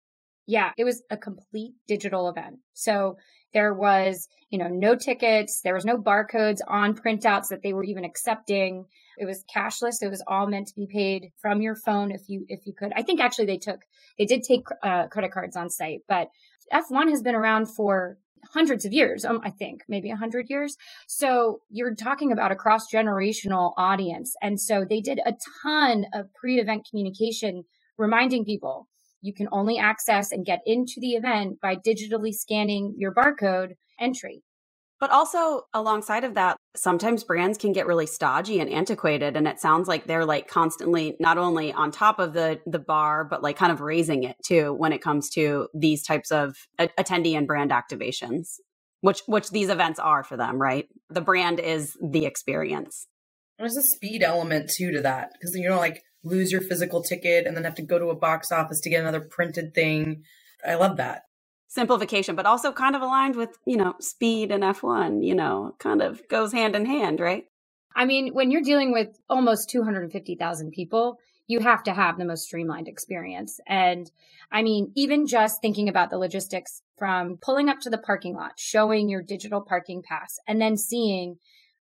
yeah 0.46 0.70
it 0.76 0.84
was 0.84 1.02
a 1.10 1.16
complete 1.16 1.72
digital 1.86 2.28
event 2.28 2.58
so 2.72 3.16
there 3.52 3.74
was, 3.74 4.28
you 4.50 4.58
know, 4.58 4.68
no 4.68 4.96
tickets. 4.96 5.60
There 5.62 5.74
was 5.74 5.84
no 5.84 5.96
barcodes 5.96 6.60
on 6.66 6.94
printouts 6.94 7.48
that 7.48 7.62
they 7.62 7.72
were 7.72 7.84
even 7.84 8.04
accepting. 8.04 8.86
It 9.18 9.26
was 9.26 9.44
cashless. 9.54 10.02
It 10.02 10.08
was 10.08 10.24
all 10.26 10.46
meant 10.46 10.68
to 10.68 10.74
be 10.74 10.86
paid 10.90 11.32
from 11.40 11.60
your 11.60 11.76
phone 11.76 12.10
if 12.10 12.22
you 12.28 12.44
if 12.48 12.66
you 12.66 12.72
could. 12.76 12.92
I 12.96 13.02
think 13.02 13.20
actually 13.20 13.46
they 13.46 13.58
took 13.58 13.80
they 14.18 14.24
did 14.24 14.42
take 14.42 14.64
uh, 14.82 15.08
credit 15.08 15.32
cards 15.32 15.56
on 15.56 15.70
site, 15.70 16.00
but 16.08 16.28
F1 16.72 17.10
has 17.10 17.22
been 17.22 17.34
around 17.34 17.66
for 17.66 18.16
hundreds 18.52 18.84
of 18.84 18.92
years. 18.92 19.24
Um, 19.24 19.40
I 19.44 19.50
think 19.50 19.82
maybe 19.88 20.10
a 20.10 20.16
hundred 20.16 20.46
years. 20.48 20.76
So 21.06 21.60
you're 21.70 21.94
talking 21.94 22.32
about 22.32 22.52
a 22.52 22.56
cross 22.56 22.90
generational 22.92 23.72
audience, 23.76 24.34
and 24.40 24.58
so 24.58 24.84
they 24.88 25.00
did 25.00 25.20
a 25.24 25.34
ton 25.62 26.06
of 26.14 26.32
pre 26.32 26.58
event 26.58 26.86
communication, 26.90 27.64
reminding 27.98 28.46
people 28.46 28.88
you 29.22 29.32
can 29.32 29.48
only 29.52 29.78
access 29.78 30.32
and 30.32 30.44
get 30.44 30.60
into 30.66 30.94
the 30.98 31.12
event 31.12 31.60
by 31.60 31.76
digitally 31.76 32.34
scanning 32.34 32.94
your 32.98 33.14
barcode 33.14 33.76
entry. 33.98 34.42
But 35.00 35.10
also, 35.10 35.62
alongside 35.74 36.22
of 36.22 36.34
that, 36.34 36.56
sometimes 36.76 37.24
brands 37.24 37.58
can 37.58 37.72
get 37.72 37.88
really 37.88 38.06
stodgy 38.06 38.60
and 38.60 38.70
antiquated. 38.70 39.36
And 39.36 39.48
it 39.48 39.58
sounds 39.58 39.88
like 39.88 40.06
they're 40.06 40.24
like 40.24 40.46
constantly 40.46 41.16
not 41.18 41.38
only 41.38 41.72
on 41.72 41.90
top 41.90 42.20
of 42.20 42.34
the, 42.34 42.60
the 42.66 42.78
bar, 42.78 43.24
but 43.24 43.42
like 43.42 43.56
kind 43.56 43.72
of 43.72 43.80
raising 43.80 44.22
it 44.22 44.36
too 44.44 44.72
when 44.72 44.92
it 44.92 45.02
comes 45.02 45.28
to 45.30 45.66
these 45.74 46.04
types 46.04 46.30
of 46.30 46.54
attendee 46.78 47.36
and 47.36 47.48
brand 47.48 47.72
activations, 47.72 48.58
which, 49.00 49.22
which 49.26 49.50
these 49.50 49.70
events 49.70 49.98
are 49.98 50.22
for 50.22 50.36
them, 50.36 50.62
right? 50.62 50.86
The 51.10 51.20
brand 51.20 51.58
is 51.58 51.96
the 52.00 52.24
experience. 52.24 53.08
There's 53.58 53.76
a 53.76 53.82
speed 53.82 54.22
element 54.22 54.70
too 54.76 54.92
to 54.92 55.00
that 55.02 55.32
because 55.32 55.56
you 55.56 55.68
know, 55.68 55.78
like 55.78 56.00
lose 56.24 56.52
your 56.52 56.60
physical 56.60 57.02
ticket 57.02 57.46
and 57.46 57.56
then 57.56 57.64
have 57.64 57.74
to 57.76 57.82
go 57.82 57.98
to 57.98 58.10
a 58.10 58.14
box 58.14 58.52
office 58.52 58.80
to 58.80 58.90
get 58.90 59.00
another 59.00 59.20
printed 59.20 59.74
thing. 59.74 60.24
I 60.66 60.74
love 60.74 60.96
that 60.98 61.24
simplification, 61.72 62.36
but 62.36 62.44
also 62.44 62.70
kind 62.70 62.94
of 62.94 63.00
aligned 63.00 63.34
with 63.34 63.58
you 63.66 63.76
know 63.76 63.94
speed 63.98 64.52
and 64.52 64.62
F 64.62 64.82
one. 64.82 65.22
You 65.22 65.34
know, 65.34 65.74
kind 65.78 66.02
of 66.02 66.26
goes 66.28 66.52
hand 66.52 66.76
in 66.76 66.86
hand, 66.86 67.20
right? 67.20 67.44
I 67.94 68.04
mean, 68.04 68.32
when 68.32 68.50
you're 68.50 68.62
dealing 68.62 68.92
with 68.92 69.18
almost 69.28 69.68
250,000 69.68 70.70
people, 70.70 71.18
you 71.46 71.60
have 71.60 71.82
to 71.82 71.92
have 71.92 72.16
the 72.16 72.24
most 72.24 72.44
streamlined 72.44 72.88
experience. 72.88 73.60
And 73.66 74.10
I 74.50 74.62
mean, 74.62 74.92
even 74.94 75.26
just 75.26 75.60
thinking 75.60 75.88
about 75.88 76.08
the 76.08 76.18
logistics 76.18 76.82
from 76.96 77.38
pulling 77.42 77.68
up 77.68 77.80
to 77.80 77.90
the 77.90 77.98
parking 77.98 78.34
lot, 78.34 78.52
showing 78.56 79.08
your 79.08 79.22
digital 79.22 79.60
parking 79.60 80.02
pass, 80.02 80.38
and 80.46 80.60
then 80.60 80.76
seeing 80.76 81.36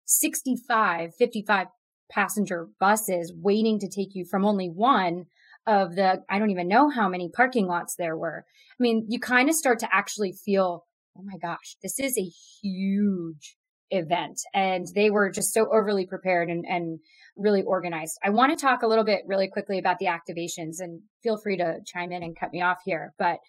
65, 0.05 1.15
55 1.15 1.67
passenger 2.11 2.67
buses 2.79 3.33
waiting 3.35 3.79
to 3.79 3.89
take 3.89 4.13
you 4.13 4.25
from 4.25 4.45
only 4.45 4.67
one 4.69 5.25
of 5.67 5.95
the, 5.95 6.23
I 6.29 6.39
don't 6.39 6.49
even 6.49 6.67
know 6.67 6.89
how 6.89 7.07
many 7.07 7.29
parking 7.29 7.67
lots 7.67 7.95
there 7.95 8.17
were. 8.17 8.45
I 8.79 8.81
mean, 8.81 9.05
you 9.09 9.19
kind 9.19 9.49
of 9.49 9.55
start 9.55 9.79
to 9.79 9.89
actually 9.93 10.33
feel, 10.33 10.85
oh 11.17 11.23
my 11.23 11.37
gosh, 11.37 11.75
this 11.83 11.99
is 11.99 12.17
a 12.17 12.31
huge 12.61 13.55
event. 13.91 14.39
And 14.53 14.87
they 14.95 15.09
were 15.09 15.29
just 15.29 15.53
so 15.53 15.67
overly 15.71 16.05
prepared 16.05 16.49
and, 16.49 16.65
and 16.67 16.99
really 17.37 17.61
organized. 17.61 18.17
I 18.23 18.29
want 18.29 18.57
to 18.57 18.61
talk 18.61 18.81
a 18.81 18.87
little 18.87 19.03
bit 19.03 19.23
really 19.27 19.47
quickly 19.47 19.77
about 19.77 19.99
the 19.99 20.07
activations 20.07 20.79
and 20.79 21.01
feel 21.21 21.37
free 21.37 21.57
to 21.57 21.79
chime 21.85 22.11
in 22.11 22.23
and 22.23 22.37
cut 22.37 22.51
me 22.51 22.61
off 22.61 22.79
here. 22.85 23.13
But 23.19 23.39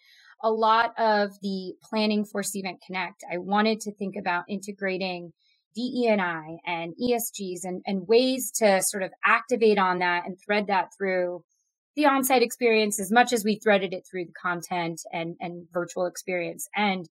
a 0.43 0.51
lot 0.51 0.93
of 0.99 1.31
the 1.41 1.75
planning 1.89 2.25
for 2.25 2.43
Cvent 2.43 2.79
Connect, 2.85 3.25
I 3.33 3.39
wanted 3.39 3.81
to 3.83 3.95
think 3.95 4.17
about 4.19 4.45
integrating 4.49 5.33
DEI 5.75 6.59
and 6.67 6.95
ESGs 7.01 7.65
and, 7.65 7.83
and 7.87 8.07
ways 8.07 8.51
to 8.57 8.83
sort 8.83 9.03
of 9.03 9.11
activate 9.25 9.79
on 9.79 10.01
that 10.01 10.25
and 10.27 10.37
thread 10.45 10.67
that 10.69 10.89
through 10.97 11.45
the 11.95 12.07
on-site 12.07 12.43
experience 12.43 12.99
as 12.99 13.13
much 13.13 13.33
as 13.33 13.45
we 13.45 13.59
threaded 13.59 13.93
it 13.93 14.07
through 14.11 14.25
the 14.25 14.33
content 14.33 15.01
and, 15.13 15.37
and 15.41 15.67
virtual 15.73 16.07
experience. 16.07 16.69
And 16.75 17.07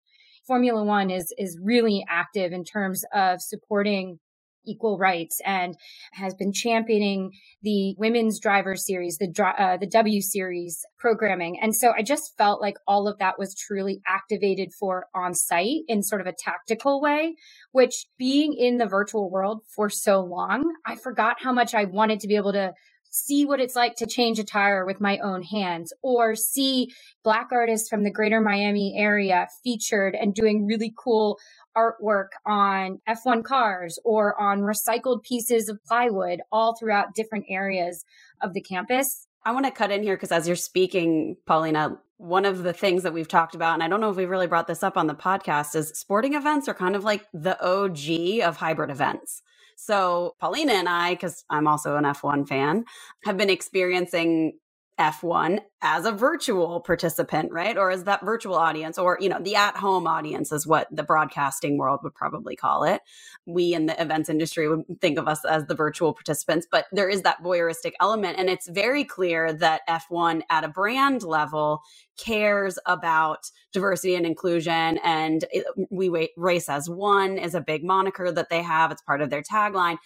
Formula 0.47 0.83
One 0.83 1.11
is 1.11 1.33
is 1.37 1.59
really 1.61 2.03
active 2.09 2.51
in 2.51 2.63
terms 2.63 3.03
of 3.13 3.41
supporting 3.41 4.19
equal 4.65 4.97
rights 4.97 5.39
and 5.45 5.75
has 6.13 6.33
been 6.33 6.53
championing 6.53 7.31
the 7.61 7.95
women's 7.97 8.39
driver 8.39 8.75
series, 8.75 9.17
the 9.17 9.31
uh, 9.57 9.77
the 9.77 9.87
W 9.87 10.21
series 10.21 10.85
programming. 10.97 11.59
And 11.61 11.75
so 11.75 11.93
I 11.95 12.03
just 12.03 12.35
felt 12.37 12.61
like 12.61 12.77
all 12.87 13.07
of 13.07 13.17
that 13.19 13.39
was 13.39 13.55
truly 13.55 14.01
activated 14.07 14.69
for 14.79 15.05
on 15.15 15.33
site 15.33 15.81
in 15.87 16.03
sort 16.03 16.21
of 16.21 16.27
a 16.27 16.33
tactical 16.37 17.01
way, 17.01 17.35
which 17.71 18.05
being 18.17 18.53
in 18.53 18.77
the 18.77 18.85
virtual 18.85 19.29
world 19.29 19.61
for 19.75 19.89
so 19.89 20.21
long, 20.21 20.63
I 20.85 20.95
forgot 20.95 21.37
how 21.41 21.51
much 21.51 21.73
I 21.73 21.85
wanted 21.85 22.19
to 22.21 22.27
be 22.27 22.35
able 22.35 22.53
to 22.53 22.73
see 23.11 23.45
what 23.45 23.59
it's 23.59 23.75
like 23.75 23.95
to 23.97 24.07
change 24.07 24.39
a 24.39 24.43
tire 24.43 24.85
with 24.85 25.01
my 25.01 25.19
own 25.19 25.43
hands 25.43 25.93
or 26.01 26.33
see 26.33 26.87
black 27.23 27.49
artists 27.51 27.89
from 27.89 28.03
the 28.03 28.11
greater 28.11 28.41
Miami 28.41 28.95
area 28.97 29.47
featured 29.63 30.15
and 30.15 30.33
doing 30.33 30.65
really 30.65 30.93
cool 30.97 31.37
artwork 31.77 32.29
on 32.45 32.99
F1 33.07 33.43
cars 33.43 33.99
or 34.03 34.39
on 34.39 34.61
recycled 34.61 35.23
pieces 35.23 35.69
of 35.69 35.83
plywood 35.85 36.41
all 36.51 36.75
throughout 36.75 37.15
different 37.15 37.45
areas 37.49 38.05
of 38.41 38.53
the 38.53 38.61
campus. 38.61 39.27
I 39.43 39.51
want 39.51 39.65
to 39.65 39.71
cut 39.71 39.91
in 39.91 40.03
here 40.03 40.15
because 40.15 40.31
as 40.31 40.47
you're 40.47 40.55
speaking, 40.55 41.35
Paulina, 41.45 41.97
one 42.17 42.45
of 42.45 42.61
the 42.61 42.73
things 42.73 43.03
that 43.03 43.13
we've 43.13 43.27
talked 43.27 43.55
about, 43.55 43.73
and 43.73 43.81
I 43.81 43.87
don't 43.87 43.99
know 43.99 44.11
if 44.11 44.15
we've 44.17 44.29
really 44.29 44.47
brought 44.47 44.67
this 44.67 44.83
up 44.83 44.97
on 44.97 45.07
the 45.07 45.15
podcast, 45.15 45.75
is 45.75 45.89
sporting 45.89 46.35
events 46.35 46.67
are 46.67 46.73
kind 46.75 46.95
of 46.95 47.03
like 47.03 47.25
the 47.33 47.59
OG 47.59 48.47
of 48.47 48.57
hybrid 48.57 48.91
events. 48.91 49.41
So 49.75 50.35
Paulina 50.39 50.73
and 50.73 50.87
I, 50.87 51.15
because 51.15 51.43
I'm 51.49 51.67
also 51.67 51.95
an 51.95 52.03
F1 52.03 52.47
fan, 52.47 52.85
have 53.23 53.37
been 53.37 53.49
experiencing 53.49 54.59
F1 55.01 55.59
as 55.81 56.05
a 56.05 56.11
virtual 56.11 56.79
participant, 56.79 57.51
right? 57.51 57.75
Or 57.75 57.89
as 57.89 58.03
that 58.03 58.23
virtual 58.23 58.53
audience, 58.53 58.99
or, 58.99 59.17
you 59.19 59.29
know, 59.29 59.39
the 59.41 59.55
at 59.55 59.75
home 59.75 60.05
audience 60.05 60.51
is 60.51 60.67
what 60.67 60.87
the 60.91 61.01
broadcasting 61.01 61.79
world 61.79 62.01
would 62.03 62.13
probably 62.13 62.55
call 62.55 62.83
it. 62.83 63.01
We 63.47 63.73
in 63.73 63.87
the 63.87 63.99
events 63.99 64.29
industry 64.29 64.69
would 64.69 64.83
think 65.01 65.17
of 65.17 65.27
us 65.27 65.43
as 65.43 65.65
the 65.65 65.73
virtual 65.73 66.13
participants, 66.13 66.67
but 66.69 66.85
there 66.91 67.09
is 67.09 67.23
that 67.23 67.43
voyeuristic 67.43 67.93
element. 67.99 68.37
And 68.37 68.47
it's 68.47 68.69
very 68.69 69.03
clear 69.03 69.51
that 69.53 69.81
F1 69.89 70.43
at 70.51 70.63
a 70.63 70.69
brand 70.69 71.23
level 71.23 71.81
cares 72.19 72.77
about 72.85 73.49
diversity 73.73 74.13
and 74.13 74.27
inclusion. 74.27 74.99
And 75.03 75.45
we 75.89 76.29
race 76.37 76.69
as 76.69 76.87
one 76.87 77.39
is 77.39 77.55
a 77.55 77.61
big 77.61 77.83
moniker 77.83 78.31
that 78.31 78.49
they 78.49 78.61
have. 78.61 78.91
It's 78.91 79.01
part 79.01 79.21
of 79.21 79.31
their 79.31 79.41
tagline 79.41 79.97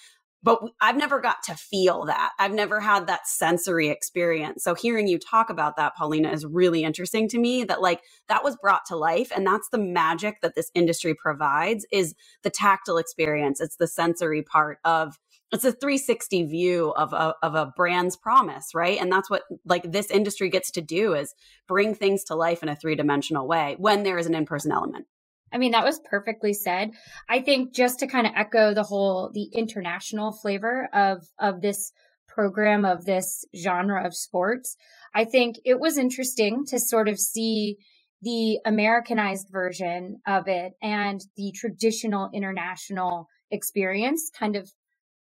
but 0.45 0.61
I've 0.79 0.95
never 0.95 1.19
got 1.19 1.41
to 1.45 1.55
feel 1.55 2.05
that. 2.05 2.33
I've 2.39 2.53
never 2.53 2.79
had 2.79 3.07
that 3.07 3.27
sensory 3.27 3.89
experience. 3.89 4.63
So 4.63 4.75
hearing 4.75 5.07
you 5.07 5.17
talk 5.17 5.49
about 5.49 5.75
that, 5.77 5.95
Paulina, 5.97 6.31
is 6.31 6.45
really 6.45 6.83
interesting 6.83 7.27
to 7.29 7.39
me 7.39 7.63
that 7.63 7.81
like 7.81 8.01
that 8.29 8.43
was 8.43 8.55
brought 8.55 8.85
to 8.87 8.95
life. 8.95 9.31
And 9.35 9.45
that's 9.45 9.69
the 9.71 9.79
magic 9.79 10.41
that 10.43 10.53
this 10.55 10.69
industry 10.75 11.15
provides 11.15 11.87
is 11.91 12.13
the 12.43 12.51
tactile 12.51 12.99
experience. 12.99 13.59
It's 13.59 13.77
the 13.77 13.87
sensory 13.87 14.43
part 14.43 14.77
of 14.85 15.19
it's 15.51 15.65
a 15.65 15.71
360 15.71 16.43
view 16.43 16.91
of 16.91 17.13
a, 17.13 17.33
of 17.41 17.55
a 17.55 17.73
brand's 17.75 18.15
promise, 18.15 18.75
right? 18.75 18.99
And 19.01 19.11
that's 19.11 19.29
what 19.29 19.43
like 19.65 19.91
this 19.91 20.11
industry 20.11 20.49
gets 20.49 20.69
to 20.71 20.81
do 20.81 21.15
is 21.15 21.33
bring 21.67 21.95
things 21.95 22.23
to 22.25 22.35
life 22.35 22.61
in 22.61 22.69
a 22.69 22.75
three 22.75 22.95
dimensional 22.95 23.47
way 23.47 23.75
when 23.79 24.03
there 24.03 24.19
is 24.19 24.27
an 24.27 24.35
in-person 24.35 24.71
element. 24.71 25.07
I 25.55 25.57
mean, 25.57 25.71
that 25.71 25.85
was 25.85 26.01
perfectly 26.03 26.53
said. 26.53 26.91
I 27.29 27.39
think 27.39 27.74
just 27.74 28.00
to 28.00 28.07
kind 28.07 28.27
of 28.27 28.33
echo 28.35 28.74
the 28.74 28.83
whole, 28.83 29.31
the 29.33 29.50
international 29.53 30.33
flavor 30.33 30.89
of, 30.93 31.25
of 31.39 31.62
this 31.62 31.93
program 32.27 32.83
of 32.83 33.05
this 33.05 33.45
genre 33.55 34.05
of 34.05 34.13
sports, 34.13 34.75
I 35.13 35.24
think 35.24 35.55
it 35.63 35.79
was 35.79 35.97
interesting 35.97 36.65
to 36.67 36.77
sort 36.77 37.07
of 37.07 37.17
see 37.17 37.77
the 38.21 38.59
Americanized 38.65 39.47
version 39.50 40.19
of 40.27 40.50
it 40.50 40.74
and 40.81 41.21
the 41.38 41.53
traditional 41.55 42.29
international 42.33 43.29
experience 43.50 44.29
kind 44.38 44.57
of 44.57 44.69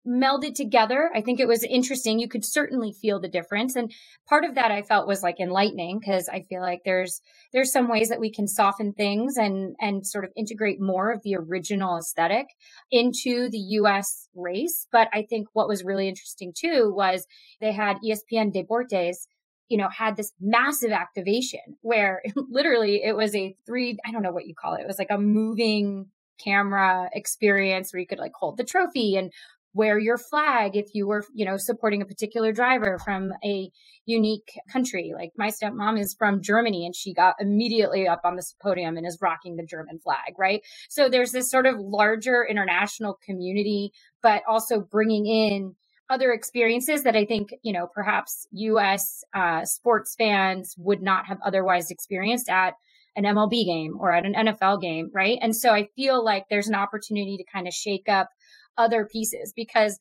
melded 0.06 0.54
together. 0.54 1.10
I 1.14 1.20
think 1.20 1.38
it 1.38 1.48
was 1.48 1.62
interesting. 1.64 2.18
You 2.18 2.28
could 2.28 2.44
certainly 2.44 2.92
feel 2.92 3.20
the 3.20 3.28
difference. 3.28 3.76
And 3.76 3.92
part 4.28 4.44
of 4.44 4.56
that 4.56 4.70
I 4.70 4.82
felt 4.82 5.06
was 5.06 5.22
like 5.22 5.38
enlightening 5.40 6.00
because 6.00 6.28
I 6.28 6.42
feel 6.42 6.60
like 6.60 6.80
there's, 6.84 7.20
there's 7.52 7.72
some 7.72 7.88
ways 7.88 8.08
that 8.08 8.20
we 8.20 8.32
can 8.32 8.48
soften 8.48 8.92
things 8.92 9.36
and, 9.36 9.76
and 9.80 10.06
sort 10.06 10.24
of 10.24 10.32
integrate 10.36 10.80
more 10.80 11.12
of 11.12 11.22
the 11.22 11.36
original 11.36 11.98
aesthetic 11.98 12.46
into 12.90 13.48
the 13.48 13.58
US 13.58 14.28
race. 14.34 14.86
But 14.90 15.08
I 15.12 15.22
think 15.28 15.48
what 15.52 15.68
was 15.68 15.84
really 15.84 16.08
interesting 16.08 16.52
too 16.56 16.92
was 16.94 17.26
they 17.60 17.72
had 17.72 17.98
ESPN 18.04 18.52
Deportes 18.52 19.26
you 19.68 19.78
know, 19.78 19.88
had 19.88 20.18
this 20.18 20.32
massive 20.38 20.90
activation 20.90 21.60
where 21.80 22.22
literally 22.50 23.02
it 23.02 23.16
was 23.16 23.34
a 23.34 23.56
three, 23.64 23.96
I 24.04 24.12
don't 24.12 24.22
know 24.22 24.32
what 24.32 24.46
you 24.46 24.54
call 24.54 24.74
it. 24.74 24.82
It 24.82 24.86
was 24.86 24.98
like 24.98 25.10
a 25.10 25.16
moving 25.16 26.10
camera 26.42 27.08
experience 27.14 27.92
where 27.92 28.00
you 28.00 28.06
could 28.06 28.18
like 28.18 28.34
hold 28.34 28.58
the 28.58 28.64
trophy 28.64 29.16
and 29.16 29.32
wear 29.74 29.98
your 29.98 30.18
flag 30.18 30.76
if 30.76 30.94
you 30.94 31.06
were, 31.06 31.24
you 31.34 31.44
know, 31.44 31.56
supporting 31.56 32.02
a 32.02 32.06
particular 32.06 32.52
driver 32.52 32.98
from 32.98 33.32
a 33.44 33.70
unique 34.04 34.58
country. 34.70 35.12
Like 35.14 35.32
my 35.36 35.48
stepmom 35.48 35.98
is 35.98 36.14
from 36.18 36.42
Germany 36.42 36.84
and 36.84 36.94
she 36.94 37.14
got 37.14 37.36
immediately 37.40 38.06
up 38.06 38.20
on 38.24 38.36
this 38.36 38.54
podium 38.60 38.96
and 38.96 39.06
is 39.06 39.18
rocking 39.20 39.56
the 39.56 39.64
German 39.64 39.98
flag, 39.98 40.34
right? 40.38 40.62
So 40.88 41.08
there's 41.08 41.32
this 41.32 41.50
sort 41.50 41.66
of 41.66 41.76
larger 41.78 42.44
international 42.44 43.18
community, 43.24 43.92
but 44.22 44.42
also 44.48 44.80
bringing 44.80 45.26
in 45.26 45.74
other 46.10 46.32
experiences 46.32 47.04
that 47.04 47.16
I 47.16 47.24
think, 47.24 47.54
you 47.62 47.72
know, 47.72 47.86
perhaps 47.86 48.46
US 48.52 49.24
uh, 49.34 49.64
sports 49.64 50.14
fans 50.18 50.74
would 50.76 51.00
not 51.00 51.26
have 51.26 51.38
otherwise 51.44 51.90
experienced 51.90 52.50
at 52.50 52.74
an 53.16 53.24
MLB 53.24 53.64
game 53.64 53.96
or 53.98 54.12
at 54.12 54.26
an 54.26 54.34
NFL 54.34 54.80
game, 54.80 55.10
right? 55.14 55.38
And 55.40 55.54
so 55.54 55.70
I 55.70 55.88
feel 55.96 56.24
like 56.24 56.46
there's 56.48 56.68
an 56.68 56.74
opportunity 56.74 57.36
to 57.36 57.44
kind 57.52 57.66
of 57.66 57.74
shake 57.74 58.08
up 58.08 58.30
other 58.76 59.06
pieces 59.10 59.52
because 59.54 59.98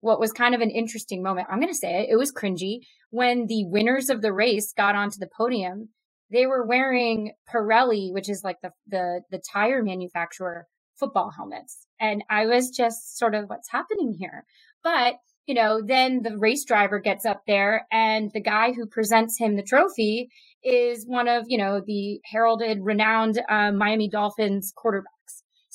what 0.00 0.20
was 0.20 0.32
kind 0.32 0.54
of 0.54 0.60
an 0.60 0.70
interesting 0.70 1.22
moment, 1.22 1.46
I'm 1.50 1.60
going 1.60 1.72
to 1.72 1.78
say 1.78 2.02
it, 2.02 2.10
it 2.10 2.16
was 2.16 2.32
cringy 2.32 2.80
when 3.10 3.46
the 3.46 3.64
winners 3.66 4.10
of 4.10 4.20
the 4.20 4.32
race 4.32 4.72
got 4.76 4.96
onto 4.96 5.18
the 5.18 5.30
podium. 5.36 5.90
They 6.30 6.46
were 6.46 6.66
wearing 6.66 7.32
Pirelli, 7.52 8.12
which 8.12 8.28
is 8.28 8.42
like 8.42 8.56
the, 8.62 8.70
the, 8.88 9.20
the 9.30 9.40
tire 9.52 9.82
manufacturer 9.82 10.66
football 10.98 11.30
helmets. 11.36 11.86
And 12.00 12.24
I 12.28 12.46
was 12.46 12.70
just 12.70 13.16
sort 13.16 13.34
of 13.34 13.48
what's 13.48 13.70
happening 13.70 14.16
here. 14.18 14.44
But, 14.82 15.16
you 15.46 15.54
know, 15.54 15.80
then 15.84 16.22
the 16.22 16.36
race 16.36 16.64
driver 16.64 16.98
gets 16.98 17.24
up 17.24 17.42
there 17.46 17.86
and 17.92 18.30
the 18.32 18.42
guy 18.42 18.72
who 18.72 18.86
presents 18.86 19.38
him 19.38 19.56
the 19.56 19.62
trophy 19.62 20.30
is 20.64 21.04
one 21.06 21.28
of, 21.28 21.44
you 21.46 21.58
know, 21.58 21.80
the 21.84 22.20
heralded, 22.24 22.78
renowned 22.82 23.40
uh, 23.48 23.70
Miami 23.72 24.08
Dolphins 24.08 24.72
quarterback 24.74 25.12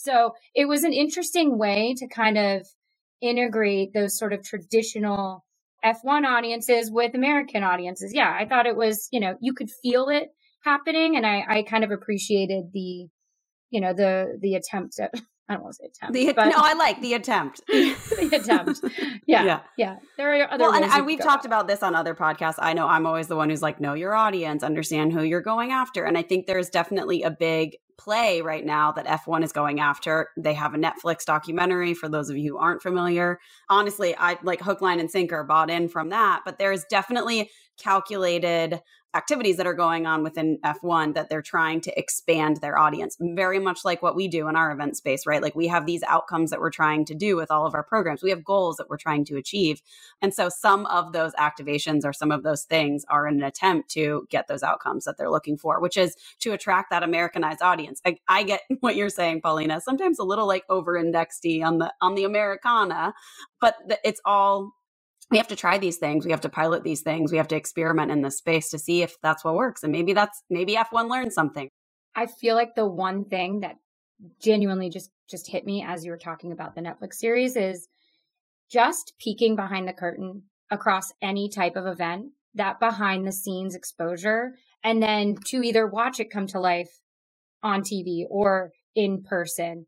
so 0.08 0.34
it 0.56 0.68
was 0.68 0.84
an 0.84 0.94
interesting 0.94 1.58
way 1.58 1.94
to 1.98 2.08
kind 2.08 2.38
of 2.38 2.66
integrate 3.22 3.94
those 3.94 4.18
sort 4.18 4.34
of 4.34 4.44
traditional 4.44 5.44
F1 5.84 6.26
audiences 6.26 6.90
with 6.92 7.14
American 7.14 7.64
audiences. 7.64 8.14
Yeah, 8.14 8.34
I 8.34 8.46
thought 8.46 8.66
it 8.66 8.76
was, 8.76 9.08
you 9.12 9.20
know, 9.20 9.36
you 9.42 9.54
could 9.54 9.70
feel 9.84 10.10
it 10.10 10.30
happening 10.64 11.16
and 11.16 11.26
I, 11.26 11.44
I 11.48 11.64
kind 11.64 11.84
of 11.84 11.92
appreciated 11.92 12.66
the, 12.74 13.08
you 13.70 13.82
know, 13.82 13.94
the, 13.94 14.38
the 14.42 14.56
attempt 14.56 15.00
at 15.00 15.14
I 15.50 15.54
don't 15.54 15.64
want 15.64 15.76
to 15.76 15.84
say 15.84 15.88
attempt. 15.88 16.14
The, 16.14 16.34
but 16.34 16.50
no, 16.50 16.58
I 16.58 16.74
like 16.74 17.02
the 17.02 17.14
attempt. 17.14 17.62
the 17.68 18.30
attempt. 18.34 18.82
Yeah, 19.26 19.44
yeah. 19.44 19.60
Yeah. 19.78 19.96
There 20.16 20.34
are 20.34 20.52
other 20.52 20.64
well, 20.64 20.74
and, 20.74 20.86
and 20.86 21.06
we've 21.06 21.20
talked 21.20 21.46
about 21.46 21.64
about 21.64 21.68
this 21.68 21.84
on 21.84 21.96
other 21.96 22.16
podcasts. 22.16 22.56
I 22.60 22.72
know 22.72 22.88
I'm 22.88 23.06
always 23.06 23.28
the 23.28 23.36
one 23.36 23.50
who's 23.50 23.62
like, 23.62 23.82
know 23.82 23.94
your 23.94 24.16
audience, 24.16 24.64
understand 24.64 25.12
who 25.12 25.22
you're 25.22 25.42
going 25.42 25.72
after. 25.72 26.06
And 26.06 26.18
I 26.18 26.22
think 26.22 26.48
there's 26.48 26.70
definitely 26.70 27.24
a 27.24 27.30
big 27.30 27.76
play 27.98 28.42
right 28.42 28.66
now 28.66 28.92
that 28.92 29.06
F1 29.06 29.44
is 29.44 29.52
going 29.52 29.80
after. 29.80 30.30
They 30.38 30.54
have 30.54 30.74
a 30.74 30.78
Netflix 30.78 31.26
documentary 31.26 31.94
for 31.94 32.08
those 32.08 32.30
of 32.30 32.38
you 32.38 32.52
who 32.52 32.58
aren't 32.58 32.82
familiar. 32.82 33.40
Honestly, 33.70 34.16
I 34.18 34.38
like 34.44 34.62
hook, 34.62 34.82
line, 34.82 35.00
and 35.00 35.10
sinker 35.10 35.44
bought 35.44 35.70
in 35.70 35.90
from 35.90 36.10
that, 36.10 36.42
but 36.46 36.58
there's 36.58 36.86
definitely 36.86 37.50
calculated 37.78 38.82
activities 39.18 39.58
that 39.58 39.66
are 39.66 39.74
going 39.74 40.06
on 40.06 40.24
within 40.24 40.60
F1 40.64 41.16
that 41.16 41.30
they're 41.30 41.42
trying 41.42 41.82
to 41.82 42.00
expand 42.00 42.58
their 42.58 42.78
audience, 42.78 43.18
very 43.20 43.60
much 43.60 43.84
like 43.84 44.02
what 44.02 44.16
we 44.16 44.28
do 44.28 44.48
in 44.48 44.56
our 44.56 44.72
event 44.72 44.96
space, 44.96 45.26
right? 45.26 45.42
Like 45.42 45.56
we 45.56 45.68
have 45.68 45.86
these 45.86 46.04
outcomes 46.04 46.52
that 46.52 46.60
we're 46.60 46.70
trying 46.70 47.04
to 47.06 47.16
do 47.16 47.36
with 47.36 47.50
all 47.50 47.66
of 47.66 47.74
our 47.74 47.84
programs. 47.84 48.22
We 48.22 48.30
have 48.30 48.44
goals 48.44 48.78
that 48.78 48.90
we're 48.90 48.98
trying 48.98 49.26
to 49.26 49.38
achieve. 49.38 49.82
And 50.22 50.34
so 50.34 50.50
some 50.50 50.86
of 50.86 51.14
those 51.14 51.34
activations 51.34 52.06
or 52.06 52.14
some 52.14 52.32
of 52.32 52.44
those 52.44 52.64
things 52.64 53.06
are 53.10 53.26
an 53.26 53.42
attempt 53.42 53.90
to 53.92 54.28
get 54.30 54.48
those 54.48 54.64
outcomes 54.64 55.06
that 55.06 55.18
they're 55.18 55.32
looking 55.32 55.58
for, 55.58 55.82
which 55.82 55.98
is 55.98 56.16
to 56.40 56.54
attract 56.54 56.92
that 56.92 57.04
Americanized 57.04 57.62
audience. 57.62 58.02
I, 58.06 58.18
I 58.28 58.44
get 58.44 58.62
what 58.82 58.96
you're 58.96 59.10
saying, 59.10 59.42
Paulina, 59.42 59.82
sometimes 59.82 60.20
a 60.20 60.24
little 60.24 60.48
like 60.48 60.64
over 60.70 60.96
indexed 60.96 61.46
on 61.64 61.78
the 61.78 61.94
on 62.02 62.16
the 62.16 62.24
Americana, 62.24 63.14
but 63.62 63.76
the, 63.88 64.00
it's 64.04 64.22
all 64.26 64.74
we 65.30 65.38
have 65.38 65.48
to 65.48 65.56
try 65.56 65.78
these 65.78 65.98
things. 65.98 66.26
We 66.26 66.32
have 66.32 66.42
to 66.42 66.50
pilot 66.50 66.84
these 66.84 67.02
things. 67.02 67.32
We 67.32 67.38
have 67.38 67.50
to 67.50 67.56
experiment 67.56 68.12
in 68.12 68.22
this 68.22 68.38
space 68.38 68.70
to 68.70 68.80
see 68.80 69.02
if 69.02 69.16
that's 69.22 69.44
what 69.44 69.56
works. 69.56 69.84
And 69.84 69.92
maybe 69.92 70.14
that's 70.14 70.42
maybe 70.50 70.76
f1 70.76 71.10
learned 71.10 71.34
something. 71.34 71.70
I 72.16 72.28
feel 72.28 72.56
like 72.56 72.76
the 72.76 72.88
one 72.88 73.26
thing 73.26 73.60
that 73.62 73.76
genuinely 74.42 74.90
just 74.90 75.12
just 75.30 75.48
hit 75.48 75.66
me 75.66 75.84
as 75.86 76.06
you 76.06 76.12
were 76.12 76.18
talking 76.18 76.52
about 76.52 76.74
the 76.74 76.82
Netflix 76.82 77.16
series 77.16 77.56
is 77.56 77.88
just 78.72 79.14
peeking 79.20 79.56
behind 79.56 79.88
the 79.88 79.94
curtain 79.94 80.44
across 80.72 81.14
any 81.22 81.50
type 81.50 81.76
of 81.76 81.86
event, 81.86 82.32
that 82.56 82.80
behind 82.80 83.26
the 83.26 83.32
scenes 83.32 83.76
exposure, 83.76 84.54
and 84.84 85.04
then 85.04 85.36
to 85.46 85.62
either 85.62 85.86
watch 85.86 86.20
it 86.20 86.32
come 86.32 86.48
to 86.48 86.60
life 86.60 87.02
on 87.62 87.82
TV 87.82 88.24
or 88.30 88.72
in 88.96 89.24
person 89.24 89.86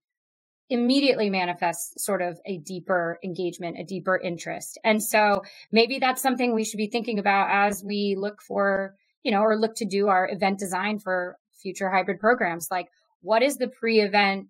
immediately 0.69 1.29
manifests 1.29 2.03
sort 2.03 2.21
of 2.21 2.39
a 2.45 2.57
deeper 2.57 3.19
engagement, 3.23 3.77
a 3.79 3.83
deeper 3.83 4.17
interest. 4.17 4.79
And 4.83 5.01
so 5.03 5.41
maybe 5.71 5.99
that's 5.99 6.21
something 6.21 6.53
we 6.53 6.63
should 6.63 6.77
be 6.77 6.89
thinking 6.89 7.17
about 7.17 7.49
as 7.49 7.83
we 7.83 8.15
look 8.17 8.41
for, 8.41 8.95
you 9.23 9.31
know, 9.31 9.41
or 9.41 9.57
look 9.57 9.75
to 9.77 9.85
do 9.85 10.07
our 10.07 10.29
event 10.29 10.59
design 10.59 10.99
for 10.99 11.37
future 11.61 11.89
hybrid 11.89 12.19
programs. 12.19 12.67
Like, 12.69 12.87
what 13.21 13.41
is 13.41 13.57
the 13.57 13.67
pre 13.67 13.99
event 13.99 14.47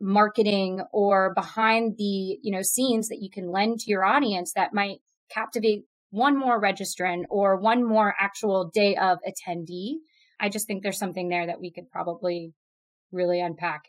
marketing 0.00 0.80
or 0.92 1.34
behind 1.34 1.96
the, 1.98 2.38
you 2.42 2.52
know, 2.52 2.62
scenes 2.62 3.08
that 3.08 3.18
you 3.20 3.30
can 3.30 3.50
lend 3.50 3.80
to 3.80 3.90
your 3.90 4.04
audience 4.04 4.52
that 4.54 4.72
might 4.72 4.98
captivate 5.30 5.84
one 6.10 6.38
more 6.38 6.60
registrant 6.60 7.24
or 7.28 7.56
one 7.56 7.86
more 7.86 8.14
actual 8.18 8.70
day 8.72 8.96
of 8.96 9.18
attendee? 9.28 9.96
I 10.40 10.48
just 10.48 10.66
think 10.66 10.82
there's 10.82 10.98
something 10.98 11.28
there 11.28 11.46
that 11.46 11.60
we 11.60 11.70
could 11.70 11.90
probably 11.90 12.54
really 13.12 13.40
unpack. 13.40 13.82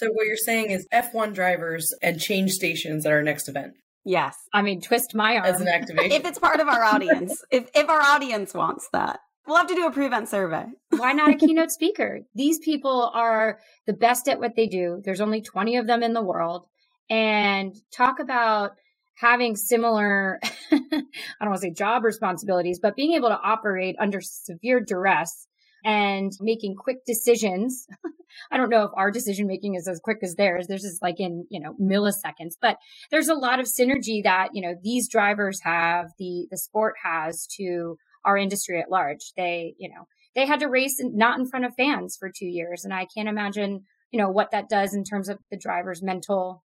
So 0.00 0.06
what 0.12 0.26
you're 0.26 0.36
saying 0.36 0.70
is 0.70 0.86
F1 0.92 1.34
drivers 1.34 1.92
and 2.02 2.18
change 2.20 2.52
stations 2.52 3.04
at 3.06 3.12
our 3.12 3.22
next 3.22 3.48
event 3.48 3.74
yes 4.04 4.34
I 4.54 4.62
mean, 4.62 4.80
twist 4.80 5.14
my 5.14 5.36
arm. 5.36 5.44
as 5.44 5.60
an 5.60 5.68
activation. 5.78 6.12
if 6.12 6.24
it's 6.24 6.38
part 6.38 6.60
of 6.60 6.68
our 6.68 6.82
audience 6.82 7.44
if 7.50 7.68
if 7.74 7.88
our 7.88 8.00
audience 8.00 8.54
wants 8.54 8.88
that 8.94 9.20
we'll 9.46 9.58
have 9.58 9.66
to 9.66 9.74
do 9.74 9.86
a 9.86 9.92
pre-event 9.92 10.28
survey 10.28 10.64
Why 10.90 11.12
not 11.12 11.30
a 11.30 11.34
keynote 11.46 11.70
speaker? 11.70 12.20
These 12.34 12.58
people 12.60 13.10
are 13.14 13.58
the 13.86 13.92
best 13.92 14.28
at 14.28 14.38
what 14.40 14.56
they 14.56 14.66
do. 14.66 15.00
There's 15.04 15.20
only 15.20 15.42
20 15.42 15.76
of 15.76 15.86
them 15.86 16.02
in 16.02 16.12
the 16.14 16.22
world. 16.22 16.66
And 17.08 17.74
talk 17.92 18.20
about 18.20 18.72
having 19.16 19.56
similar, 19.56 20.38
I 20.72 20.78
don't 20.80 21.04
want 21.42 21.54
to 21.56 21.60
say 21.60 21.72
job 21.72 22.04
responsibilities, 22.04 22.78
but 22.80 22.96
being 22.96 23.14
able 23.14 23.28
to 23.28 23.38
operate 23.42 23.96
under 23.98 24.20
severe 24.20 24.80
duress 24.80 25.46
and 25.84 26.32
making 26.40 26.76
quick 26.76 27.04
decisions. 27.06 27.86
I 28.50 28.56
don't 28.56 28.70
know 28.70 28.84
if 28.84 28.90
our 28.94 29.10
decision 29.10 29.46
making 29.46 29.74
is 29.74 29.88
as 29.88 30.00
quick 30.00 30.18
as 30.22 30.36
theirs. 30.36 30.66
Theirs 30.66 30.84
is 30.84 31.00
like 31.02 31.18
in, 31.18 31.46
you 31.50 31.60
know, 31.60 31.74
milliseconds, 31.80 32.54
but 32.60 32.76
there's 33.10 33.28
a 33.28 33.34
lot 33.34 33.60
of 33.60 33.66
synergy 33.66 34.22
that, 34.22 34.48
you 34.52 34.62
know, 34.62 34.74
these 34.82 35.08
drivers 35.08 35.60
have, 35.62 36.10
the, 36.18 36.46
the 36.50 36.58
sport 36.58 36.94
has 37.02 37.46
to 37.58 37.96
our 38.24 38.36
industry 38.36 38.80
at 38.80 38.90
large. 38.90 39.32
They, 39.36 39.74
you 39.78 39.88
know, 39.88 40.06
they 40.34 40.46
had 40.46 40.60
to 40.60 40.68
race 40.68 41.00
not 41.00 41.38
in 41.38 41.48
front 41.48 41.64
of 41.64 41.74
fans 41.74 42.16
for 42.18 42.30
two 42.30 42.46
years. 42.46 42.84
And 42.84 42.94
I 42.94 43.06
can't 43.06 43.28
imagine, 43.28 43.84
you 44.10 44.20
know, 44.20 44.30
what 44.30 44.52
that 44.52 44.68
does 44.68 44.94
in 44.94 45.04
terms 45.04 45.28
of 45.28 45.38
the 45.50 45.58
driver's 45.58 46.02
mental 46.02 46.62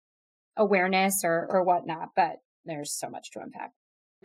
awareness 0.57 1.21
or, 1.23 1.47
or 1.49 1.63
whatnot, 1.63 2.09
but 2.15 2.37
there's 2.65 2.93
so 2.93 3.09
much 3.09 3.31
to 3.31 3.39
unpack. 3.39 3.71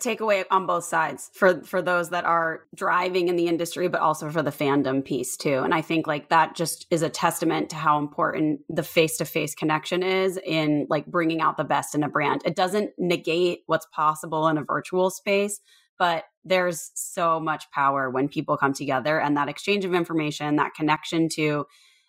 Takeaway 0.00 0.44
on 0.50 0.66
both 0.66 0.84
sides 0.84 1.30
for 1.32 1.62
for 1.62 1.80
those 1.80 2.10
that 2.10 2.24
are 2.24 2.64
driving 2.74 3.28
in 3.28 3.36
the 3.36 3.46
industry 3.46 3.88
but 3.88 4.00
also 4.00 4.28
for 4.30 4.42
the 4.42 4.50
fandom 4.50 5.04
piece 5.04 5.36
too. 5.36 5.58
And 5.58 5.72
i 5.72 5.80
think 5.80 6.06
like 6.06 6.28
that 6.28 6.54
just 6.54 6.86
is 6.90 7.02
a 7.02 7.08
testament 7.08 7.70
to 7.70 7.76
how 7.76 7.98
important 7.98 8.60
the 8.68 8.82
face-to-face 8.82 9.54
connection 9.54 10.02
is 10.02 10.38
in 10.44 10.86
like 10.90 11.06
bringing 11.06 11.40
out 11.40 11.56
the 11.56 11.64
best 11.64 11.94
in 11.94 12.02
a 12.02 12.08
brand. 12.08 12.42
It 12.44 12.56
doesn't 12.56 12.90
negate 12.98 13.60
what's 13.66 13.86
possible 13.86 14.48
in 14.48 14.58
a 14.58 14.64
virtual 14.64 15.10
space 15.10 15.60
but 15.98 16.24
there's 16.44 16.90
so 16.94 17.40
much 17.40 17.70
power 17.70 18.10
when 18.10 18.28
people 18.28 18.56
come 18.56 18.74
together 18.74 19.18
and 19.18 19.36
that 19.36 19.48
exchange 19.48 19.84
of 19.84 19.94
information 19.94 20.56
that 20.56 20.74
connection 20.74 21.28
to 21.30 21.66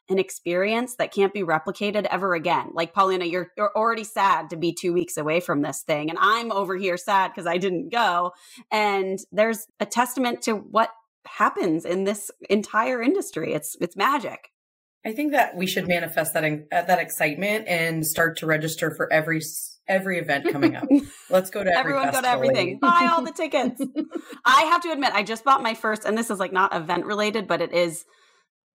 an 0.09 0.19
experience 0.19 0.95
that 0.95 1.13
can't 1.13 1.33
be 1.33 1.41
replicated 1.41 2.05
ever 2.05 2.33
again. 2.33 2.69
Like 2.73 2.93
Paulina, 2.93 3.25
you're 3.25 3.51
you're 3.57 3.75
already 3.75 4.03
sad 4.03 4.49
to 4.49 4.55
be 4.55 4.73
2 4.73 4.93
weeks 4.93 5.17
away 5.17 5.39
from 5.39 5.61
this 5.61 5.81
thing 5.81 6.09
and 6.09 6.17
I'm 6.21 6.51
over 6.51 6.75
here 6.75 6.97
sad 6.97 7.33
cuz 7.33 7.45
I 7.45 7.57
didn't 7.57 7.89
go 7.89 8.33
and 8.71 9.19
there's 9.31 9.67
a 9.79 9.85
testament 9.85 10.41
to 10.43 10.53
what 10.53 10.91
happens 11.25 11.85
in 11.85 12.05
this 12.05 12.31
entire 12.49 13.01
industry. 13.01 13.53
It's 13.53 13.75
it's 13.81 13.95
magic. 13.95 14.51
I 15.05 15.13
think 15.13 15.31
that 15.31 15.55
we 15.55 15.67
should 15.67 15.87
manifest 15.87 16.33
that 16.33 16.43
uh, 16.43 16.81
that 16.81 16.99
excitement 16.99 17.67
and 17.67 18.05
start 18.05 18.37
to 18.39 18.45
register 18.45 18.93
for 18.93 19.11
every 19.11 19.41
every 19.87 20.19
event 20.19 20.51
coming 20.51 20.75
up. 20.75 20.87
Let's 21.29 21.49
go 21.49 21.63
to 21.63 21.69
every 21.69 21.93
Everyone 21.93 22.11
go 22.11 22.21
to 22.21 22.27
everything. 22.27 22.79
Buy 22.79 23.09
all 23.11 23.23
the 23.23 23.31
tickets. 23.35 23.81
I 24.45 24.63
have 24.63 24.81
to 24.83 24.91
admit, 24.91 25.13
I 25.13 25.23
just 25.23 25.43
bought 25.43 25.63
my 25.63 25.73
first, 25.73 26.03
and 26.03 26.17
this 26.17 26.29
is 26.29 26.39
like 26.39 26.51
not 26.51 26.75
event 26.75 27.05
related, 27.05 27.47
but 27.47 27.61
it 27.61 27.71
is 27.71 28.05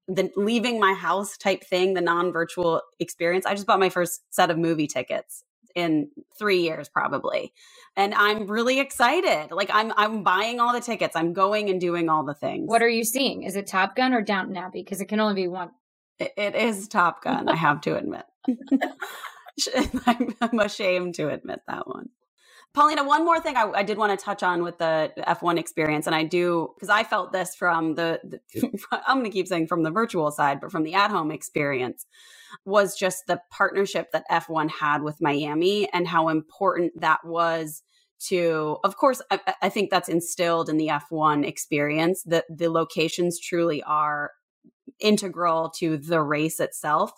the 0.09 0.31
leaving 0.37 0.81
my 0.81 0.95
house 0.95 1.37
type 1.39 1.65
thing, 1.65 1.95
the 1.95 2.01
non 2.03 2.33
virtual 2.33 2.83
experience. 3.01 3.47
I 3.47 3.55
just 3.55 3.67
bought 3.67 3.81
my 3.81 3.91
first 3.91 4.23
set 4.35 4.51
of 4.51 4.59
movie 4.59 4.89
tickets 4.89 5.45
in 5.77 6.11
three 6.39 6.63
years 6.63 6.89
probably 6.89 7.53
and 7.97 8.15
i'm 8.15 8.47
really 8.47 8.81
excited 8.81 9.49
like 9.53 9.71
i'm 9.73 9.93
i'm 9.97 10.23
buying 10.23 10.61
all 10.61 10.73
the 10.73 10.81
tickets 10.81 11.17
i'm 11.17 11.33
going 11.33 11.71
and 11.71 11.81
doing 11.81 12.09
all 12.09 12.25
the 12.25 12.35
things 12.35 12.69
What 12.69 12.83
are 12.83 12.89
you 12.89 13.05
seeing? 13.05 13.45
Is 13.45 13.57
it 13.57 13.67
Top 13.69 13.97
Gun 13.97 14.15
or 14.15 14.23
Downton 14.23 14.57
Abbey? 14.57 14.83
Because 14.83 15.01
it 15.01 15.07
can 15.07 15.21
only 15.21 15.35
be 15.35 15.49
one. 15.49 15.71
It- 16.19 16.35
it 16.37 16.57
is 16.57 16.89
top 16.89 17.23
gun 17.25 17.49
i 17.49 17.57
have 17.57 17.81
to 17.83 17.97
admit 17.97 18.25
I'm, 20.07 20.35
I'm 20.41 20.61
ashamed 20.61 21.17
to 21.17 21.29
admit 21.31 21.61
that 21.69 21.89
one 21.89 22.11
Paulina, 22.73 23.03
one 23.03 23.25
more 23.25 23.41
thing 23.41 23.57
I, 23.57 23.69
I 23.75 23.83
did 23.83 23.99
want 23.99 24.17
to 24.17 24.25
touch 24.25 24.45
on 24.45 24.63
with 24.63 24.79
the 24.79 25.13
F1 25.19 25.59
experience, 25.59 26.07
and 26.07 26.15
I 26.15 26.23
do 26.23 26.73
because 26.77 26.89
I 26.89 27.03
felt 27.03 27.33
this 27.33 27.55
from 27.57 27.97
the, 27.97 28.21
the 28.23 28.81
I'm 29.07 29.19
going 29.19 29.25
to 29.25 29.31
keep 29.31 29.49
saying 29.49 29.67
from 29.67 29.83
the 29.83 29.91
virtual 29.91 30.31
side, 30.31 30.61
but 30.61 30.71
from 30.71 30.85
the 30.85 30.95
at 30.95 31.11
home 31.11 31.33
experience, 31.33 32.07
was 32.65 32.97
just 32.97 33.27
the 33.27 33.41
partnership 33.51 34.13
that 34.13 34.25
F1 34.31 34.71
had 34.71 35.03
with 35.03 35.21
Miami 35.21 35.93
and 35.93 36.07
how 36.07 36.29
important 36.29 37.01
that 37.01 37.25
was 37.25 37.83
to, 38.29 38.77
of 38.85 38.97
course, 38.97 39.21
I, 39.31 39.41
I 39.63 39.69
think 39.69 39.91
that's 39.91 40.09
instilled 40.09 40.69
in 40.69 40.77
the 40.77 40.89
F1 40.89 41.47
experience 41.47 42.23
that 42.25 42.45
the 42.49 42.69
locations 42.69 43.41
truly 43.41 43.83
are 43.83 44.33
integral 45.01 45.71
to 45.79 45.97
the 45.97 46.21
race 46.21 46.61
itself 46.61 47.13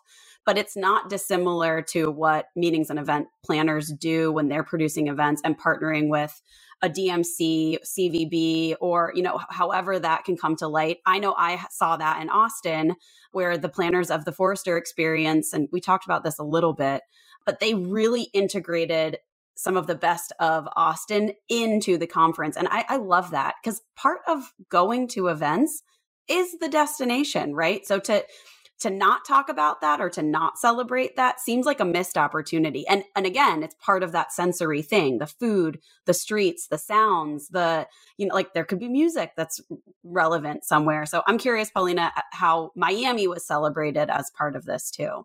but 0.45 0.59
it's 0.59 0.77
not 0.77 1.09
dissimilar 1.09 1.83
to 1.83 2.11
what 2.11 2.47
meetings 2.57 2.91
and 2.91 2.99
event 2.99 3.29
planners 3.45 3.93
do 3.93 4.33
when 4.33 4.49
they're 4.49 4.65
producing 4.65 5.09
events 5.09 5.41
and 5.45 5.59
partnering 5.59 6.09
with 6.09 6.41
a 6.83 6.89
DMC, 6.89 7.79
CVB, 7.85 8.75
or 8.81 9.13
you 9.15 9.23
know, 9.23 9.41
however 9.51 9.99
that 9.99 10.25
can 10.25 10.37
come 10.37 10.57
to 10.57 10.67
light. 10.67 10.99
I 11.07 11.21
know 11.21 11.35
I 11.39 11.65
saw 11.71 11.97
that 11.97 12.21
in 12.21 12.29
Austin, 12.29 12.97
where 13.31 13.57
the 13.57 13.69
planners 13.69 14.11
of 14.11 14.25
the 14.25 14.33
Forrester 14.33 14.77
experience, 14.77 15.53
and 15.53 15.69
we 15.71 15.81
talked 15.81 16.05
about 16.05 16.25
this 16.25 16.39
a 16.39 16.45
little 16.45 16.73
bit, 16.73 17.03
but 17.47 17.61
they 17.61 17.75
really 17.75 18.23
integrated 18.33 19.19
some 19.55 19.77
of 19.77 19.87
the 19.87 19.95
best 19.95 20.33
of 20.41 20.67
Austin 20.75 21.33
into 21.49 21.99
the 21.99 22.07
conference. 22.07 22.57
And 22.57 22.67
I, 22.71 22.85
I 22.89 22.97
love 22.97 23.31
that 23.31 23.55
because 23.63 23.83
part 23.97 24.21
of 24.27 24.53
going 24.69 25.07
to 25.09 25.29
events 25.29 25.83
is 26.29 26.59
the 26.59 26.69
destination, 26.69 27.55
right? 27.55 27.87
So 27.87 27.99
to 28.01 28.25
to 28.81 28.91
not 28.91 29.25
talk 29.25 29.49
about 29.49 29.81
that 29.81 30.01
or 30.01 30.11
to 30.11 30.23
not 30.23 30.59
celebrate 30.59 31.15
that 31.17 31.39
seems 31.39 31.67
like 31.67 31.79
a 31.81 31.85
missed 31.85 32.19
opportunity. 32.19 32.87
And 32.89 33.05
and 33.15 33.27
again, 33.27 33.63
it's 33.63 33.77
part 33.77 34.03
of 34.03 34.13
that 34.13 34.33
sensory 34.33 34.83
thing, 34.83 35.19
the 35.19 35.27
food, 35.27 35.79
the 36.07 36.15
streets, 36.15 36.67
the 36.69 36.79
sounds, 36.79 37.49
the 37.49 37.87
you 38.17 38.27
know 38.27 38.35
like 38.35 38.55
there 38.55 38.65
could 38.65 38.81
be 38.81 38.89
music 38.89 39.33
that's 39.37 39.61
relevant 40.03 40.65
somewhere. 40.65 41.07
So 41.07 41.23
I'm 41.27 41.39
curious 41.39 41.71
Paulina 41.71 42.13
how 42.33 42.73
Miami 42.75 43.29
was 43.29 43.47
celebrated 43.47 44.11
as 44.11 44.31
part 44.37 44.57
of 44.57 44.65
this 44.65 44.91
too. 44.91 45.25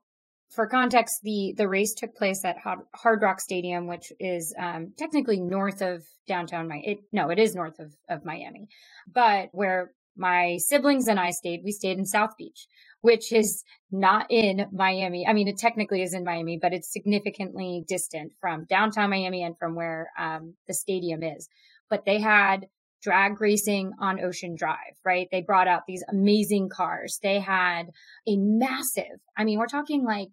for 0.50 0.68
context, 0.68 1.22
the 1.24 1.54
the 1.58 1.68
race 1.68 1.94
took 1.94 2.16
place 2.16 2.46
at 2.46 2.58
Hard 2.96 3.22
Rock 3.22 3.40
Stadium, 3.40 3.88
which 3.88 4.12
is 4.20 4.54
um, 4.60 4.94
technically 4.98 5.40
north 5.40 5.82
of 5.82 6.06
downtown 6.28 6.68
Miami. 6.68 6.88
It, 6.88 7.00
no, 7.12 7.30
it 7.30 7.40
is 7.40 7.56
north 7.56 7.80
of, 7.80 7.94
of 8.10 8.26
Miami, 8.26 8.70
but 9.12 9.50
where 9.52 9.92
my 10.18 10.58
siblings 10.58 11.08
and 11.08 11.20
I 11.20 11.30
stayed, 11.32 11.62
we 11.64 11.72
stayed 11.72 12.00
in 12.00 12.06
South 12.06 12.36
Beach, 12.38 12.68
which 13.08 13.32
is 13.32 13.64
not 13.90 14.26
in 14.30 14.66
Miami. 14.74 15.26
I 15.26 15.32
mean, 15.32 15.48
it 15.48 15.58
technically 15.58 16.02
is 16.02 16.14
in 16.14 16.26
Miami, 16.26 16.60
but 16.62 16.74
it's 16.74 16.92
significantly 16.92 17.86
distant 17.88 18.34
from 18.42 18.66
downtown 18.66 19.10
Miami 19.10 19.44
and 19.44 19.58
from 19.58 19.76
where 19.76 20.12
um, 20.20 20.56
the 20.68 20.74
stadium 20.74 21.24
is. 21.24 21.48
But 21.90 22.04
they 22.04 22.20
had 22.20 22.68
drag 23.02 23.40
racing 23.40 23.94
on 24.02 24.22
Ocean 24.22 24.56
Drive, 24.58 24.98
right? 25.06 25.30
They 25.32 25.42
brought 25.42 25.70
out 25.70 25.84
these 25.88 26.04
amazing 26.12 26.68
cars. 26.68 27.18
They 27.24 27.40
had 27.40 27.84
a 28.28 28.36
massive, 28.36 29.22
I 29.38 29.46
mean, 29.46 29.58
we're 29.58 29.68
talking 29.68 30.04
like, 30.04 30.32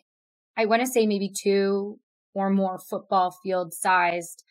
I 0.57 0.67
want 0.67 0.83
to 0.83 0.89
say 0.89 1.07
maybe 1.07 1.31
two 1.33 2.01
or 2.35 2.51
more 2.51 2.81
football 2.81 3.37
field 3.41 3.73
sized 3.73 4.43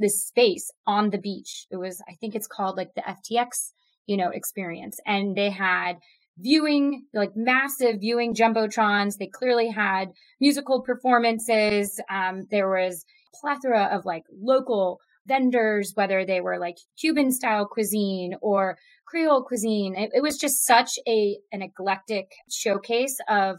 this 0.00 0.26
space 0.26 0.72
on 0.84 1.10
the 1.10 1.18
beach. 1.18 1.68
It 1.70 1.76
was, 1.76 2.02
I 2.08 2.14
think 2.14 2.34
it's 2.34 2.48
called 2.48 2.76
like 2.76 2.90
the 2.96 3.02
FTX, 3.02 3.70
you 4.08 4.16
know, 4.16 4.30
experience. 4.30 4.98
And 5.06 5.36
they 5.36 5.50
had 5.50 5.98
viewing, 6.38 7.04
like 7.14 7.32
massive 7.36 8.00
viewing 8.00 8.34
jumbotrons. 8.34 9.16
They 9.16 9.26
clearly 9.26 9.68
had 9.70 10.10
musical 10.40 10.82
performances. 10.82 12.00
Um, 12.10 12.46
there 12.50 12.68
was 12.68 13.04
plethora 13.40 13.90
of 13.92 14.04
like 14.04 14.24
local 14.32 15.00
vendors, 15.26 15.92
whether 15.94 16.24
they 16.24 16.40
were 16.40 16.58
like 16.58 16.76
Cuban 16.98 17.30
style 17.30 17.66
cuisine 17.66 18.34
or 18.40 18.78
Creole 19.06 19.44
cuisine. 19.44 19.94
It, 19.94 20.10
it, 20.14 20.22
was 20.22 20.38
just 20.38 20.64
such 20.64 20.98
a 21.06 21.38
an 21.52 21.62
eclectic 21.62 22.32
showcase 22.50 23.18
of 23.28 23.58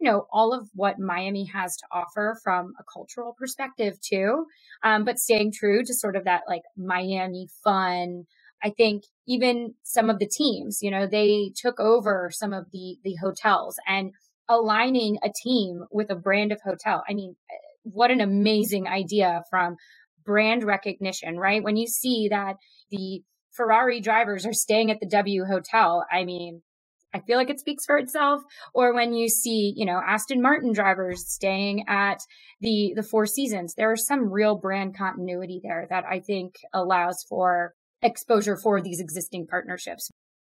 you 0.00 0.10
know 0.10 0.26
all 0.32 0.54
of 0.54 0.68
what 0.74 0.98
Miami 0.98 1.44
has 1.46 1.76
to 1.76 1.86
offer 1.92 2.38
from 2.42 2.72
a 2.78 2.84
cultural 2.92 3.34
perspective 3.36 4.00
too, 4.00 4.46
um, 4.82 5.04
but 5.04 5.18
staying 5.18 5.52
true 5.52 5.82
to 5.84 5.94
sort 5.94 6.16
of 6.16 6.24
that 6.24 6.42
like 6.48 6.62
Miami 6.76 7.48
fun. 7.62 8.24
I 8.62 8.70
think 8.70 9.04
even 9.26 9.74
some 9.82 10.10
of 10.10 10.18
the 10.18 10.28
teams, 10.28 10.78
you 10.82 10.90
know, 10.90 11.06
they 11.06 11.52
took 11.56 11.78
over 11.78 12.30
some 12.32 12.52
of 12.52 12.66
the 12.72 12.96
the 13.04 13.16
hotels 13.22 13.76
and 13.86 14.12
aligning 14.48 15.18
a 15.22 15.30
team 15.44 15.84
with 15.90 16.10
a 16.10 16.16
brand 16.16 16.52
of 16.52 16.60
hotel. 16.64 17.04
I 17.08 17.14
mean, 17.14 17.36
what 17.82 18.10
an 18.10 18.20
amazing 18.20 18.86
idea 18.86 19.42
from 19.50 19.76
brand 20.24 20.64
recognition, 20.64 21.38
right? 21.38 21.62
When 21.62 21.76
you 21.76 21.86
see 21.86 22.28
that 22.30 22.56
the 22.90 23.22
Ferrari 23.52 24.00
drivers 24.00 24.46
are 24.46 24.52
staying 24.52 24.90
at 24.90 25.00
the 25.00 25.08
W 25.08 25.44
Hotel, 25.44 26.04
I 26.10 26.24
mean, 26.24 26.62
I 27.14 27.20
feel 27.20 27.38
like 27.38 27.50
it 27.50 27.60
speaks 27.60 27.86
for 27.86 27.96
itself. 27.96 28.42
Or 28.74 28.94
when 28.94 29.14
you 29.14 29.28
see, 29.28 29.72
you 29.76 29.86
know, 29.86 30.00
Aston 30.04 30.42
Martin 30.42 30.72
drivers 30.72 31.24
staying 31.26 31.84
at 31.88 32.18
the 32.60 32.92
the 32.94 33.02
Four 33.02 33.26
Seasons, 33.26 33.74
there 33.74 33.92
is 33.92 34.06
some 34.06 34.30
real 34.30 34.56
brand 34.56 34.96
continuity 34.96 35.60
there 35.62 35.86
that 35.90 36.04
I 36.04 36.20
think 36.20 36.54
allows 36.72 37.24
for 37.28 37.74
exposure 38.02 38.56
for 38.56 38.80
these 38.80 39.00
existing 39.00 39.46
partnerships. 39.46 40.10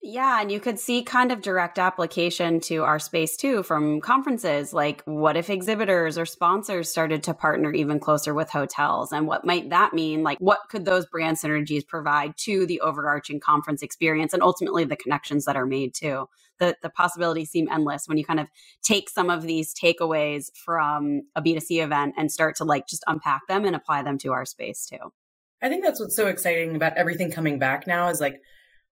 Yeah, 0.02 0.40
and 0.40 0.50
you 0.50 0.60
could 0.60 0.78
see 0.78 1.02
kind 1.02 1.30
of 1.30 1.42
direct 1.42 1.78
application 1.78 2.60
to 2.60 2.84
our 2.84 2.98
space 2.98 3.36
too 3.36 3.62
from 3.62 4.00
conferences. 4.00 4.72
Like, 4.72 5.02
what 5.04 5.36
if 5.36 5.50
exhibitors 5.50 6.16
or 6.16 6.24
sponsors 6.24 6.90
started 6.90 7.22
to 7.24 7.34
partner 7.34 7.70
even 7.72 8.00
closer 8.00 8.32
with 8.32 8.48
hotels? 8.48 9.12
And 9.12 9.26
what 9.26 9.44
might 9.44 9.68
that 9.68 9.92
mean? 9.92 10.22
Like, 10.22 10.38
what 10.38 10.60
could 10.70 10.86
those 10.86 11.04
brand 11.04 11.36
synergies 11.36 11.86
provide 11.86 12.34
to 12.38 12.64
the 12.64 12.80
overarching 12.80 13.40
conference 13.40 13.82
experience 13.82 14.32
and 14.32 14.42
ultimately 14.42 14.84
the 14.84 14.96
connections 14.96 15.44
that 15.44 15.56
are 15.56 15.66
made 15.66 15.92
too? 15.92 16.30
The, 16.60 16.76
the 16.80 16.88
possibilities 16.88 17.50
seem 17.50 17.68
endless 17.70 18.04
when 18.06 18.16
you 18.16 18.24
kind 18.24 18.40
of 18.40 18.48
take 18.82 19.10
some 19.10 19.28
of 19.28 19.42
these 19.42 19.74
takeaways 19.74 20.50
from 20.56 21.22
a 21.36 21.42
B2C 21.42 21.82
event 21.84 22.14
and 22.16 22.32
start 22.32 22.56
to 22.56 22.64
like 22.64 22.86
just 22.86 23.04
unpack 23.06 23.42
them 23.48 23.66
and 23.66 23.76
apply 23.76 24.02
them 24.02 24.16
to 24.18 24.32
our 24.32 24.46
space 24.46 24.86
too. 24.86 25.12
I 25.62 25.68
think 25.68 25.84
that's 25.84 26.00
what's 26.00 26.16
so 26.16 26.26
exciting 26.26 26.74
about 26.76 26.96
everything 26.96 27.30
coming 27.30 27.58
back 27.58 27.86
now 27.86 28.08
is 28.08 28.20
like, 28.20 28.40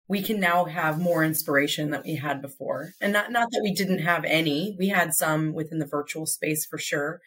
we 0.09 0.22
can 0.22 0.38
now 0.38 0.66
have 0.66 1.00
more 1.00 1.24
inspiration 1.24 1.90
that 1.90 2.05
we 2.05 2.16
had 2.16 2.40
before. 2.40 2.92
And 3.00 3.12
not, 3.12 3.33
not 3.33 3.48
that 3.50 3.61
we 3.62 3.74
didn't 3.74 3.98
have 3.98 4.24
any, 4.24 4.76
we 4.79 4.88
had 4.88 5.12
some 5.14 5.52
within 5.52 5.79
the 5.79 5.87
virtual 5.87 6.26
space 6.26 6.64
for 6.64 6.79
sure, 6.79 7.20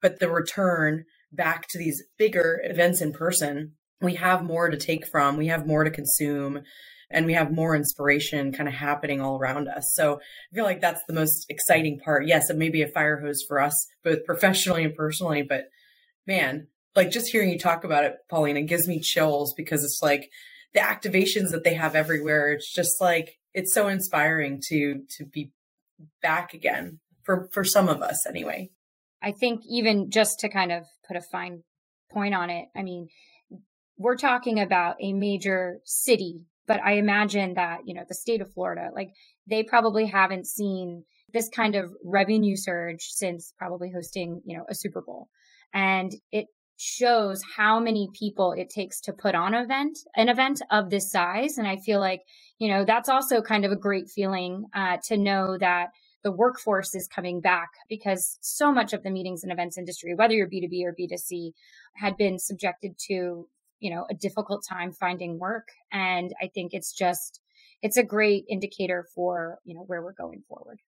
but 0.00 0.18
the 0.18 0.30
return 0.30 1.04
back 1.30 1.66
to 1.68 1.78
these 1.78 2.02
bigger 2.18 2.60
events 2.64 3.00
in 3.00 3.12
person, 3.12 3.72
we 4.00 4.14
have 4.14 4.44
more 4.44 4.70
to 4.70 4.76
take 4.76 5.06
from, 5.06 5.36
we 5.36 5.48
have 5.48 5.66
more 5.66 5.84
to 5.84 5.90
consume, 5.90 6.62
and 7.10 7.26
we 7.26 7.34
have 7.34 7.52
more 7.52 7.76
inspiration 7.76 8.52
kind 8.52 8.68
of 8.68 8.74
happening 8.74 9.20
all 9.20 9.38
around 9.38 9.68
us. 9.68 9.92
So 9.94 10.14
I 10.14 10.54
feel 10.54 10.64
like 10.64 10.80
that's 10.80 11.02
the 11.06 11.14
most 11.14 11.44
exciting 11.50 12.00
part. 12.00 12.26
Yes, 12.26 12.48
it 12.48 12.56
may 12.56 12.70
be 12.70 12.82
a 12.82 12.88
fire 12.88 13.20
hose 13.20 13.44
for 13.46 13.60
us, 13.60 13.74
both 14.02 14.24
professionally 14.24 14.84
and 14.84 14.94
personally, 14.94 15.42
but 15.42 15.66
man, 16.26 16.68
like 16.94 17.10
just 17.10 17.30
hearing 17.30 17.50
you 17.50 17.58
talk 17.58 17.84
about 17.84 18.04
it, 18.04 18.16
Pauline, 18.28 18.56
it 18.56 18.62
gives 18.62 18.86
me 18.86 19.00
chills 19.00 19.54
because 19.54 19.84
it's 19.84 20.00
like 20.02 20.28
the 20.74 20.80
activations 20.80 21.50
that 21.50 21.64
they 21.64 21.74
have 21.74 21.94
everywhere. 21.94 22.52
It's 22.52 22.72
just 22.72 23.00
like 23.00 23.38
it's 23.54 23.72
so 23.72 23.88
inspiring 23.88 24.60
to 24.68 25.02
to 25.16 25.24
be 25.24 25.52
back 26.20 26.54
again 26.54 27.00
for 27.22 27.48
for 27.52 27.64
some 27.64 27.88
of 27.88 28.02
us 28.02 28.26
anyway. 28.26 28.70
I 29.22 29.32
think 29.32 29.62
even 29.68 30.10
just 30.10 30.40
to 30.40 30.48
kind 30.48 30.72
of 30.72 30.84
put 31.06 31.16
a 31.16 31.22
fine 31.22 31.62
point 32.10 32.34
on 32.34 32.50
it, 32.50 32.66
I 32.76 32.82
mean, 32.82 33.08
we're 33.96 34.16
talking 34.16 34.58
about 34.58 34.96
a 35.00 35.12
major 35.12 35.78
city, 35.84 36.40
but 36.66 36.80
I 36.82 36.94
imagine 36.94 37.54
that, 37.54 37.80
you 37.86 37.94
know, 37.94 38.04
the 38.06 38.14
state 38.14 38.40
of 38.40 38.52
Florida, 38.52 38.90
like 38.94 39.10
they 39.48 39.62
probably 39.62 40.06
haven't 40.06 40.46
seen 40.46 41.04
this 41.32 41.48
kind 41.48 41.76
of 41.76 41.92
revenue 42.04 42.56
surge 42.56 43.02
since 43.02 43.54
probably 43.56 43.92
hosting, 43.94 44.42
you 44.44 44.58
know, 44.58 44.64
a 44.68 44.74
Super 44.74 45.00
Bowl. 45.00 45.28
And 45.72 46.12
it 46.32 46.46
shows 46.82 47.42
how 47.56 47.78
many 47.78 48.08
people 48.12 48.52
it 48.52 48.68
takes 48.68 49.00
to 49.00 49.12
put 49.12 49.36
on 49.36 49.54
an 49.54 49.62
event, 49.62 49.98
an 50.16 50.28
event 50.28 50.60
of 50.70 50.90
this 50.90 51.10
size. 51.10 51.56
And 51.56 51.66
I 51.66 51.76
feel 51.76 52.00
like, 52.00 52.22
you 52.58 52.68
know, 52.68 52.84
that's 52.84 53.08
also 53.08 53.40
kind 53.40 53.64
of 53.64 53.70
a 53.70 53.76
great 53.76 54.10
feeling 54.10 54.64
uh, 54.74 54.96
to 55.04 55.16
know 55.16 55.56
that 55.58 55.90
the 56.24 56.32
workforce 56.32 56.94
is 56.94 57.06
coming 57.06 57.40
back 57.40 57.68
because 57.88 58.36
so 58.40 58.72
much 58.72 58.92
of 58.92 59.04
the 59.04 59.10
meetings 59.10 59.44
and 59.44 59.52
events 59.52 59.78
industry, 59.78 60.14
whether 60.14 60.34
you're 60.34 60.48
B2B 60.48 60.84
or 60.84 60.94
B2C, 60.98 61.52
had 61.94 62.16
been 62.16 62.38
subjected 62.38 62.98
to, 63.06 63.48
you 63.78 63.90
know, 63.90 64.04
a 64.10 64.14
difficult 64.14 64.64
time 64.68 64.92
finding 64.92 65.38
work. 65.38 65.68
And 65.92 66.32
I 66.42 66.48
think 66.48 66.74
it's 66.74 66.92
just, 66.92 67.40
it's 67.80 67.96
a 67.96 68.04
great 68.04 68.44
indicator 68.48 69.06
for, 69.14 69.58
you 69.64 69.74
know, 69.74 69.84
where 69.86 70.02
we're 70.02 70.12
going 70.12 70.42
forward. 70.48 70.80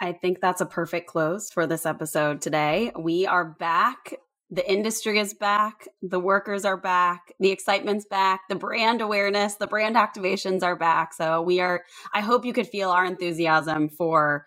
I 0.00 0.12
think 0.12 0.40
that's 0.40 0.60
a 0.60 0.66
perfect 0.66 1.08
close 1.08 1.50
for 1.50 1.66
this 1.66 1.86
episode 1.86 2.42
today. 2.42 2.92
We 2.98 3.26
are 3.26 3.44
back 3.44 4.14
the 4.50 4.70
industry 4.70 5.18
is 5.18 5.34
back, 5.34 5.88
the 6.02 6.20
workers 6.20 6.64
are 6.64 6.76
back, 6.76 7.32
the 7.40 7.50
excitement's 7.50 8.06
back, 8.06 8.42
the 8.48 8.54
brand 8.54 9.00
awareness, 9.00 9.56
the 9.56 9.66
brand 9.66 9.96
activations 9.96 10.62
are 10.62 10.76
back. 10.76 11.12
So 11.14 11.42
we 11.42 11.60
are, 11.60 11.82
I 12.14 12.20
hope 12.20 12.44
you 12.44 12.52
could 12.52 12.68
feel 12.68 12.90
our 12.90 13.04
enthusiasm 13.04 13.88
for 13.88 14.46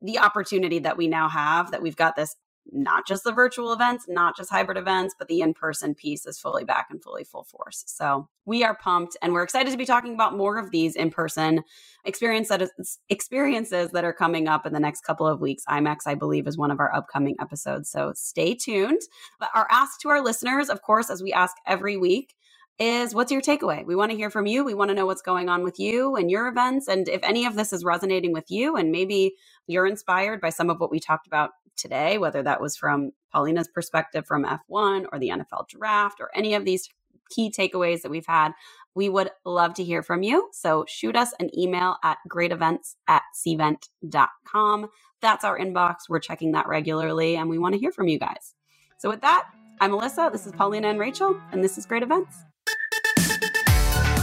the 0.00 0.18
opportunity 0.18 0.80
that 0.80 0.96
we 0.96 1.08
now 1.08 1.28
have, 1.28 1.72
that 1.72 1.82
we've 1.82 1.96
got 1.96 2.14
this 2.16 2.36
not 2.70 3.06
just 3.06 3.24
the 3.24 3.32
virtual 3.32 3.72
events, 3.72 4.06
not 4.08 4.36
just 4.36 4.50
hybrid 4.50 4.78
events, 4.78 5.14
but 5.18 5.28
the 5.28 5.40
in 5.40 5.52
person 5.54 5.94
piece 5.94 6.26
is 6.26 6.38
fully 6.38 6.64
back 6.64 6.86
and 6.90 7.02
fully 7.02 7.24
full 7.24 7.44
force. 7.44 7.82
So 7.86 8.28
we 8.44 8.62
are 8.64 8.76
pumped 8.76 9.16
and 9.20 9.32
we're 9.32 9.42
excited 9.42 9.70
to 9.70 9.76
be 9.76 9.84
talking 9.84 10.14
about 10.14 10.36
more 10.36 10.58
of 10.58 10.70
these 10.70 10.94
in 10.94 11.10
person 11.10 11.62
experiences 12.04 12.70
that 13.90 14.04
are 14.04 14.12
coming 14.12 14.48
up 14.48 14.66
in 14.66 14.72
the 14.72 14.80
next 14.80 15.02
couple 15.02 15.26
of 15.26 15.40
weeks. 15.40 15.64
IMEX, 15.68 15.98
I 16.06 16.14
believe, 16.14 16.46
is 16.46 16.56
one 16.56 16.70
of 16.70 16.80
our 16.80 16.94
upcoming 16.94 17.36
episodes. 17.40 17.90
So 17.90 18.12
stay 18.14 18.54
tuned. 18.54 19.00
But 19.40 19.50
our 19.54 19.66
ask 19.70 20.00
to 20.00 20.08
our 20.08 20.22
listeners, 20.22 20.68
of 20.68 20.82
course, 20.82 21.10
as 21.10 21.22
we 21.22 21.32
ask 21.32 21.56
every 21.66 21.96
week, 21.96 22.34
is 22.78 23.14
what's 23.14 23.30
your 23.30 23.42
takeaway? 23.42 23.84
We 23.84 23.94
want 23.94 24.10
to 24.10 24.16
hear 24.16 24.30
from 24.30 24.46
you. 24.46 24.64
We 24.64 24.74
want 24.74 24.88
to 24.88 24.94
know 24.94 25.06
what's 25.06 25.22
going 25.22 25.48
on 25.48 25.62
with 25.62 25.78
you 25.78 26.16
and 26.16 26.30
your 26.30 26.48
events. 26.48 26.88
And 26.88 27.06
if 27.06 27.22
any 27.22 27.44
of 27.44 27.54
this 27.54 27.72
is 27.72 27.84
resonating 27.84 28.32
with 28.32 28.50
you, 28.50 28.76
and 28.76 28.90
maybe 28.90 29.34
you're 29.66 29.86
inspired 29.86 30.40
by 30.40 30.50
some 30.50 30.70
of 30.70 30.80
what 30.80 30.90
we 30.90 30.98
talked 30.98 31.26
about 31.26 31.50
today, 31.76 32.18
whether 32.18 32.42
that 32.42 32.60
was 32.60 32.76
from 32.76 33.12
Paulina's 33.32 33.68
perspective 33.68 34.26
from 34.26 34.44
F1 34.44 35.06
or 35.12 35.18
the 35.18 35.30
NFL 35.30 35.68
draft 35.68 36.20
or 36.20 36.30
any 36.34 36.54
of 36.54 36.64
these 36.64 36.88
key 37.30 37.50
takeaways 37.50 38.02
that 38.02 38.10
we've 38.10 38.26
had, 38.26 38.52
we 38.94 39.08
would 39.08 39.30
love 39.44 39.74
to 39.74 39.84
hear 39.84 40.02
from 40.02 40.22
you. 40.22 40.50
So 40.52 40.84
shoot 40.86 41.16
us 41.16 41.32
an 41.40 41.50
email 41.58 41.96
at 42.04 42.18
greatevents 42.28 42.96
at 43.08 43.22
cvent.com. 43.34 44.88
That's 45.20 45.44
our 45.44 45.58
inbox. 45.58 45.94
We're 46.08 46.20
checking 46.20 46.52
that 46.52 46.68
regularly 46.68 47.36
and 47.36 47.48
we 47.48 47.58
want 47.58 47.74
to 47.74 47.78
hear 47.80 47.92
from 47.92 48.08
you 48.08 48.18
guys. 48.18 48.54
So 48.98 49.08
with 49.08 49.22
that, 49.22 49.48
I'm 49.80 49.92
Alyssa. 49.92 50.30
This 50.30 50.46
is 50.46 50.52
Paulina 50.52 50.88
and 50.88 51.00
Rachel, 51.00 51.40
and 51.50 51.64
this 51.64 51.76
is 51.76 51.86
Great 51.86 52.04
Events. 52.04 52.36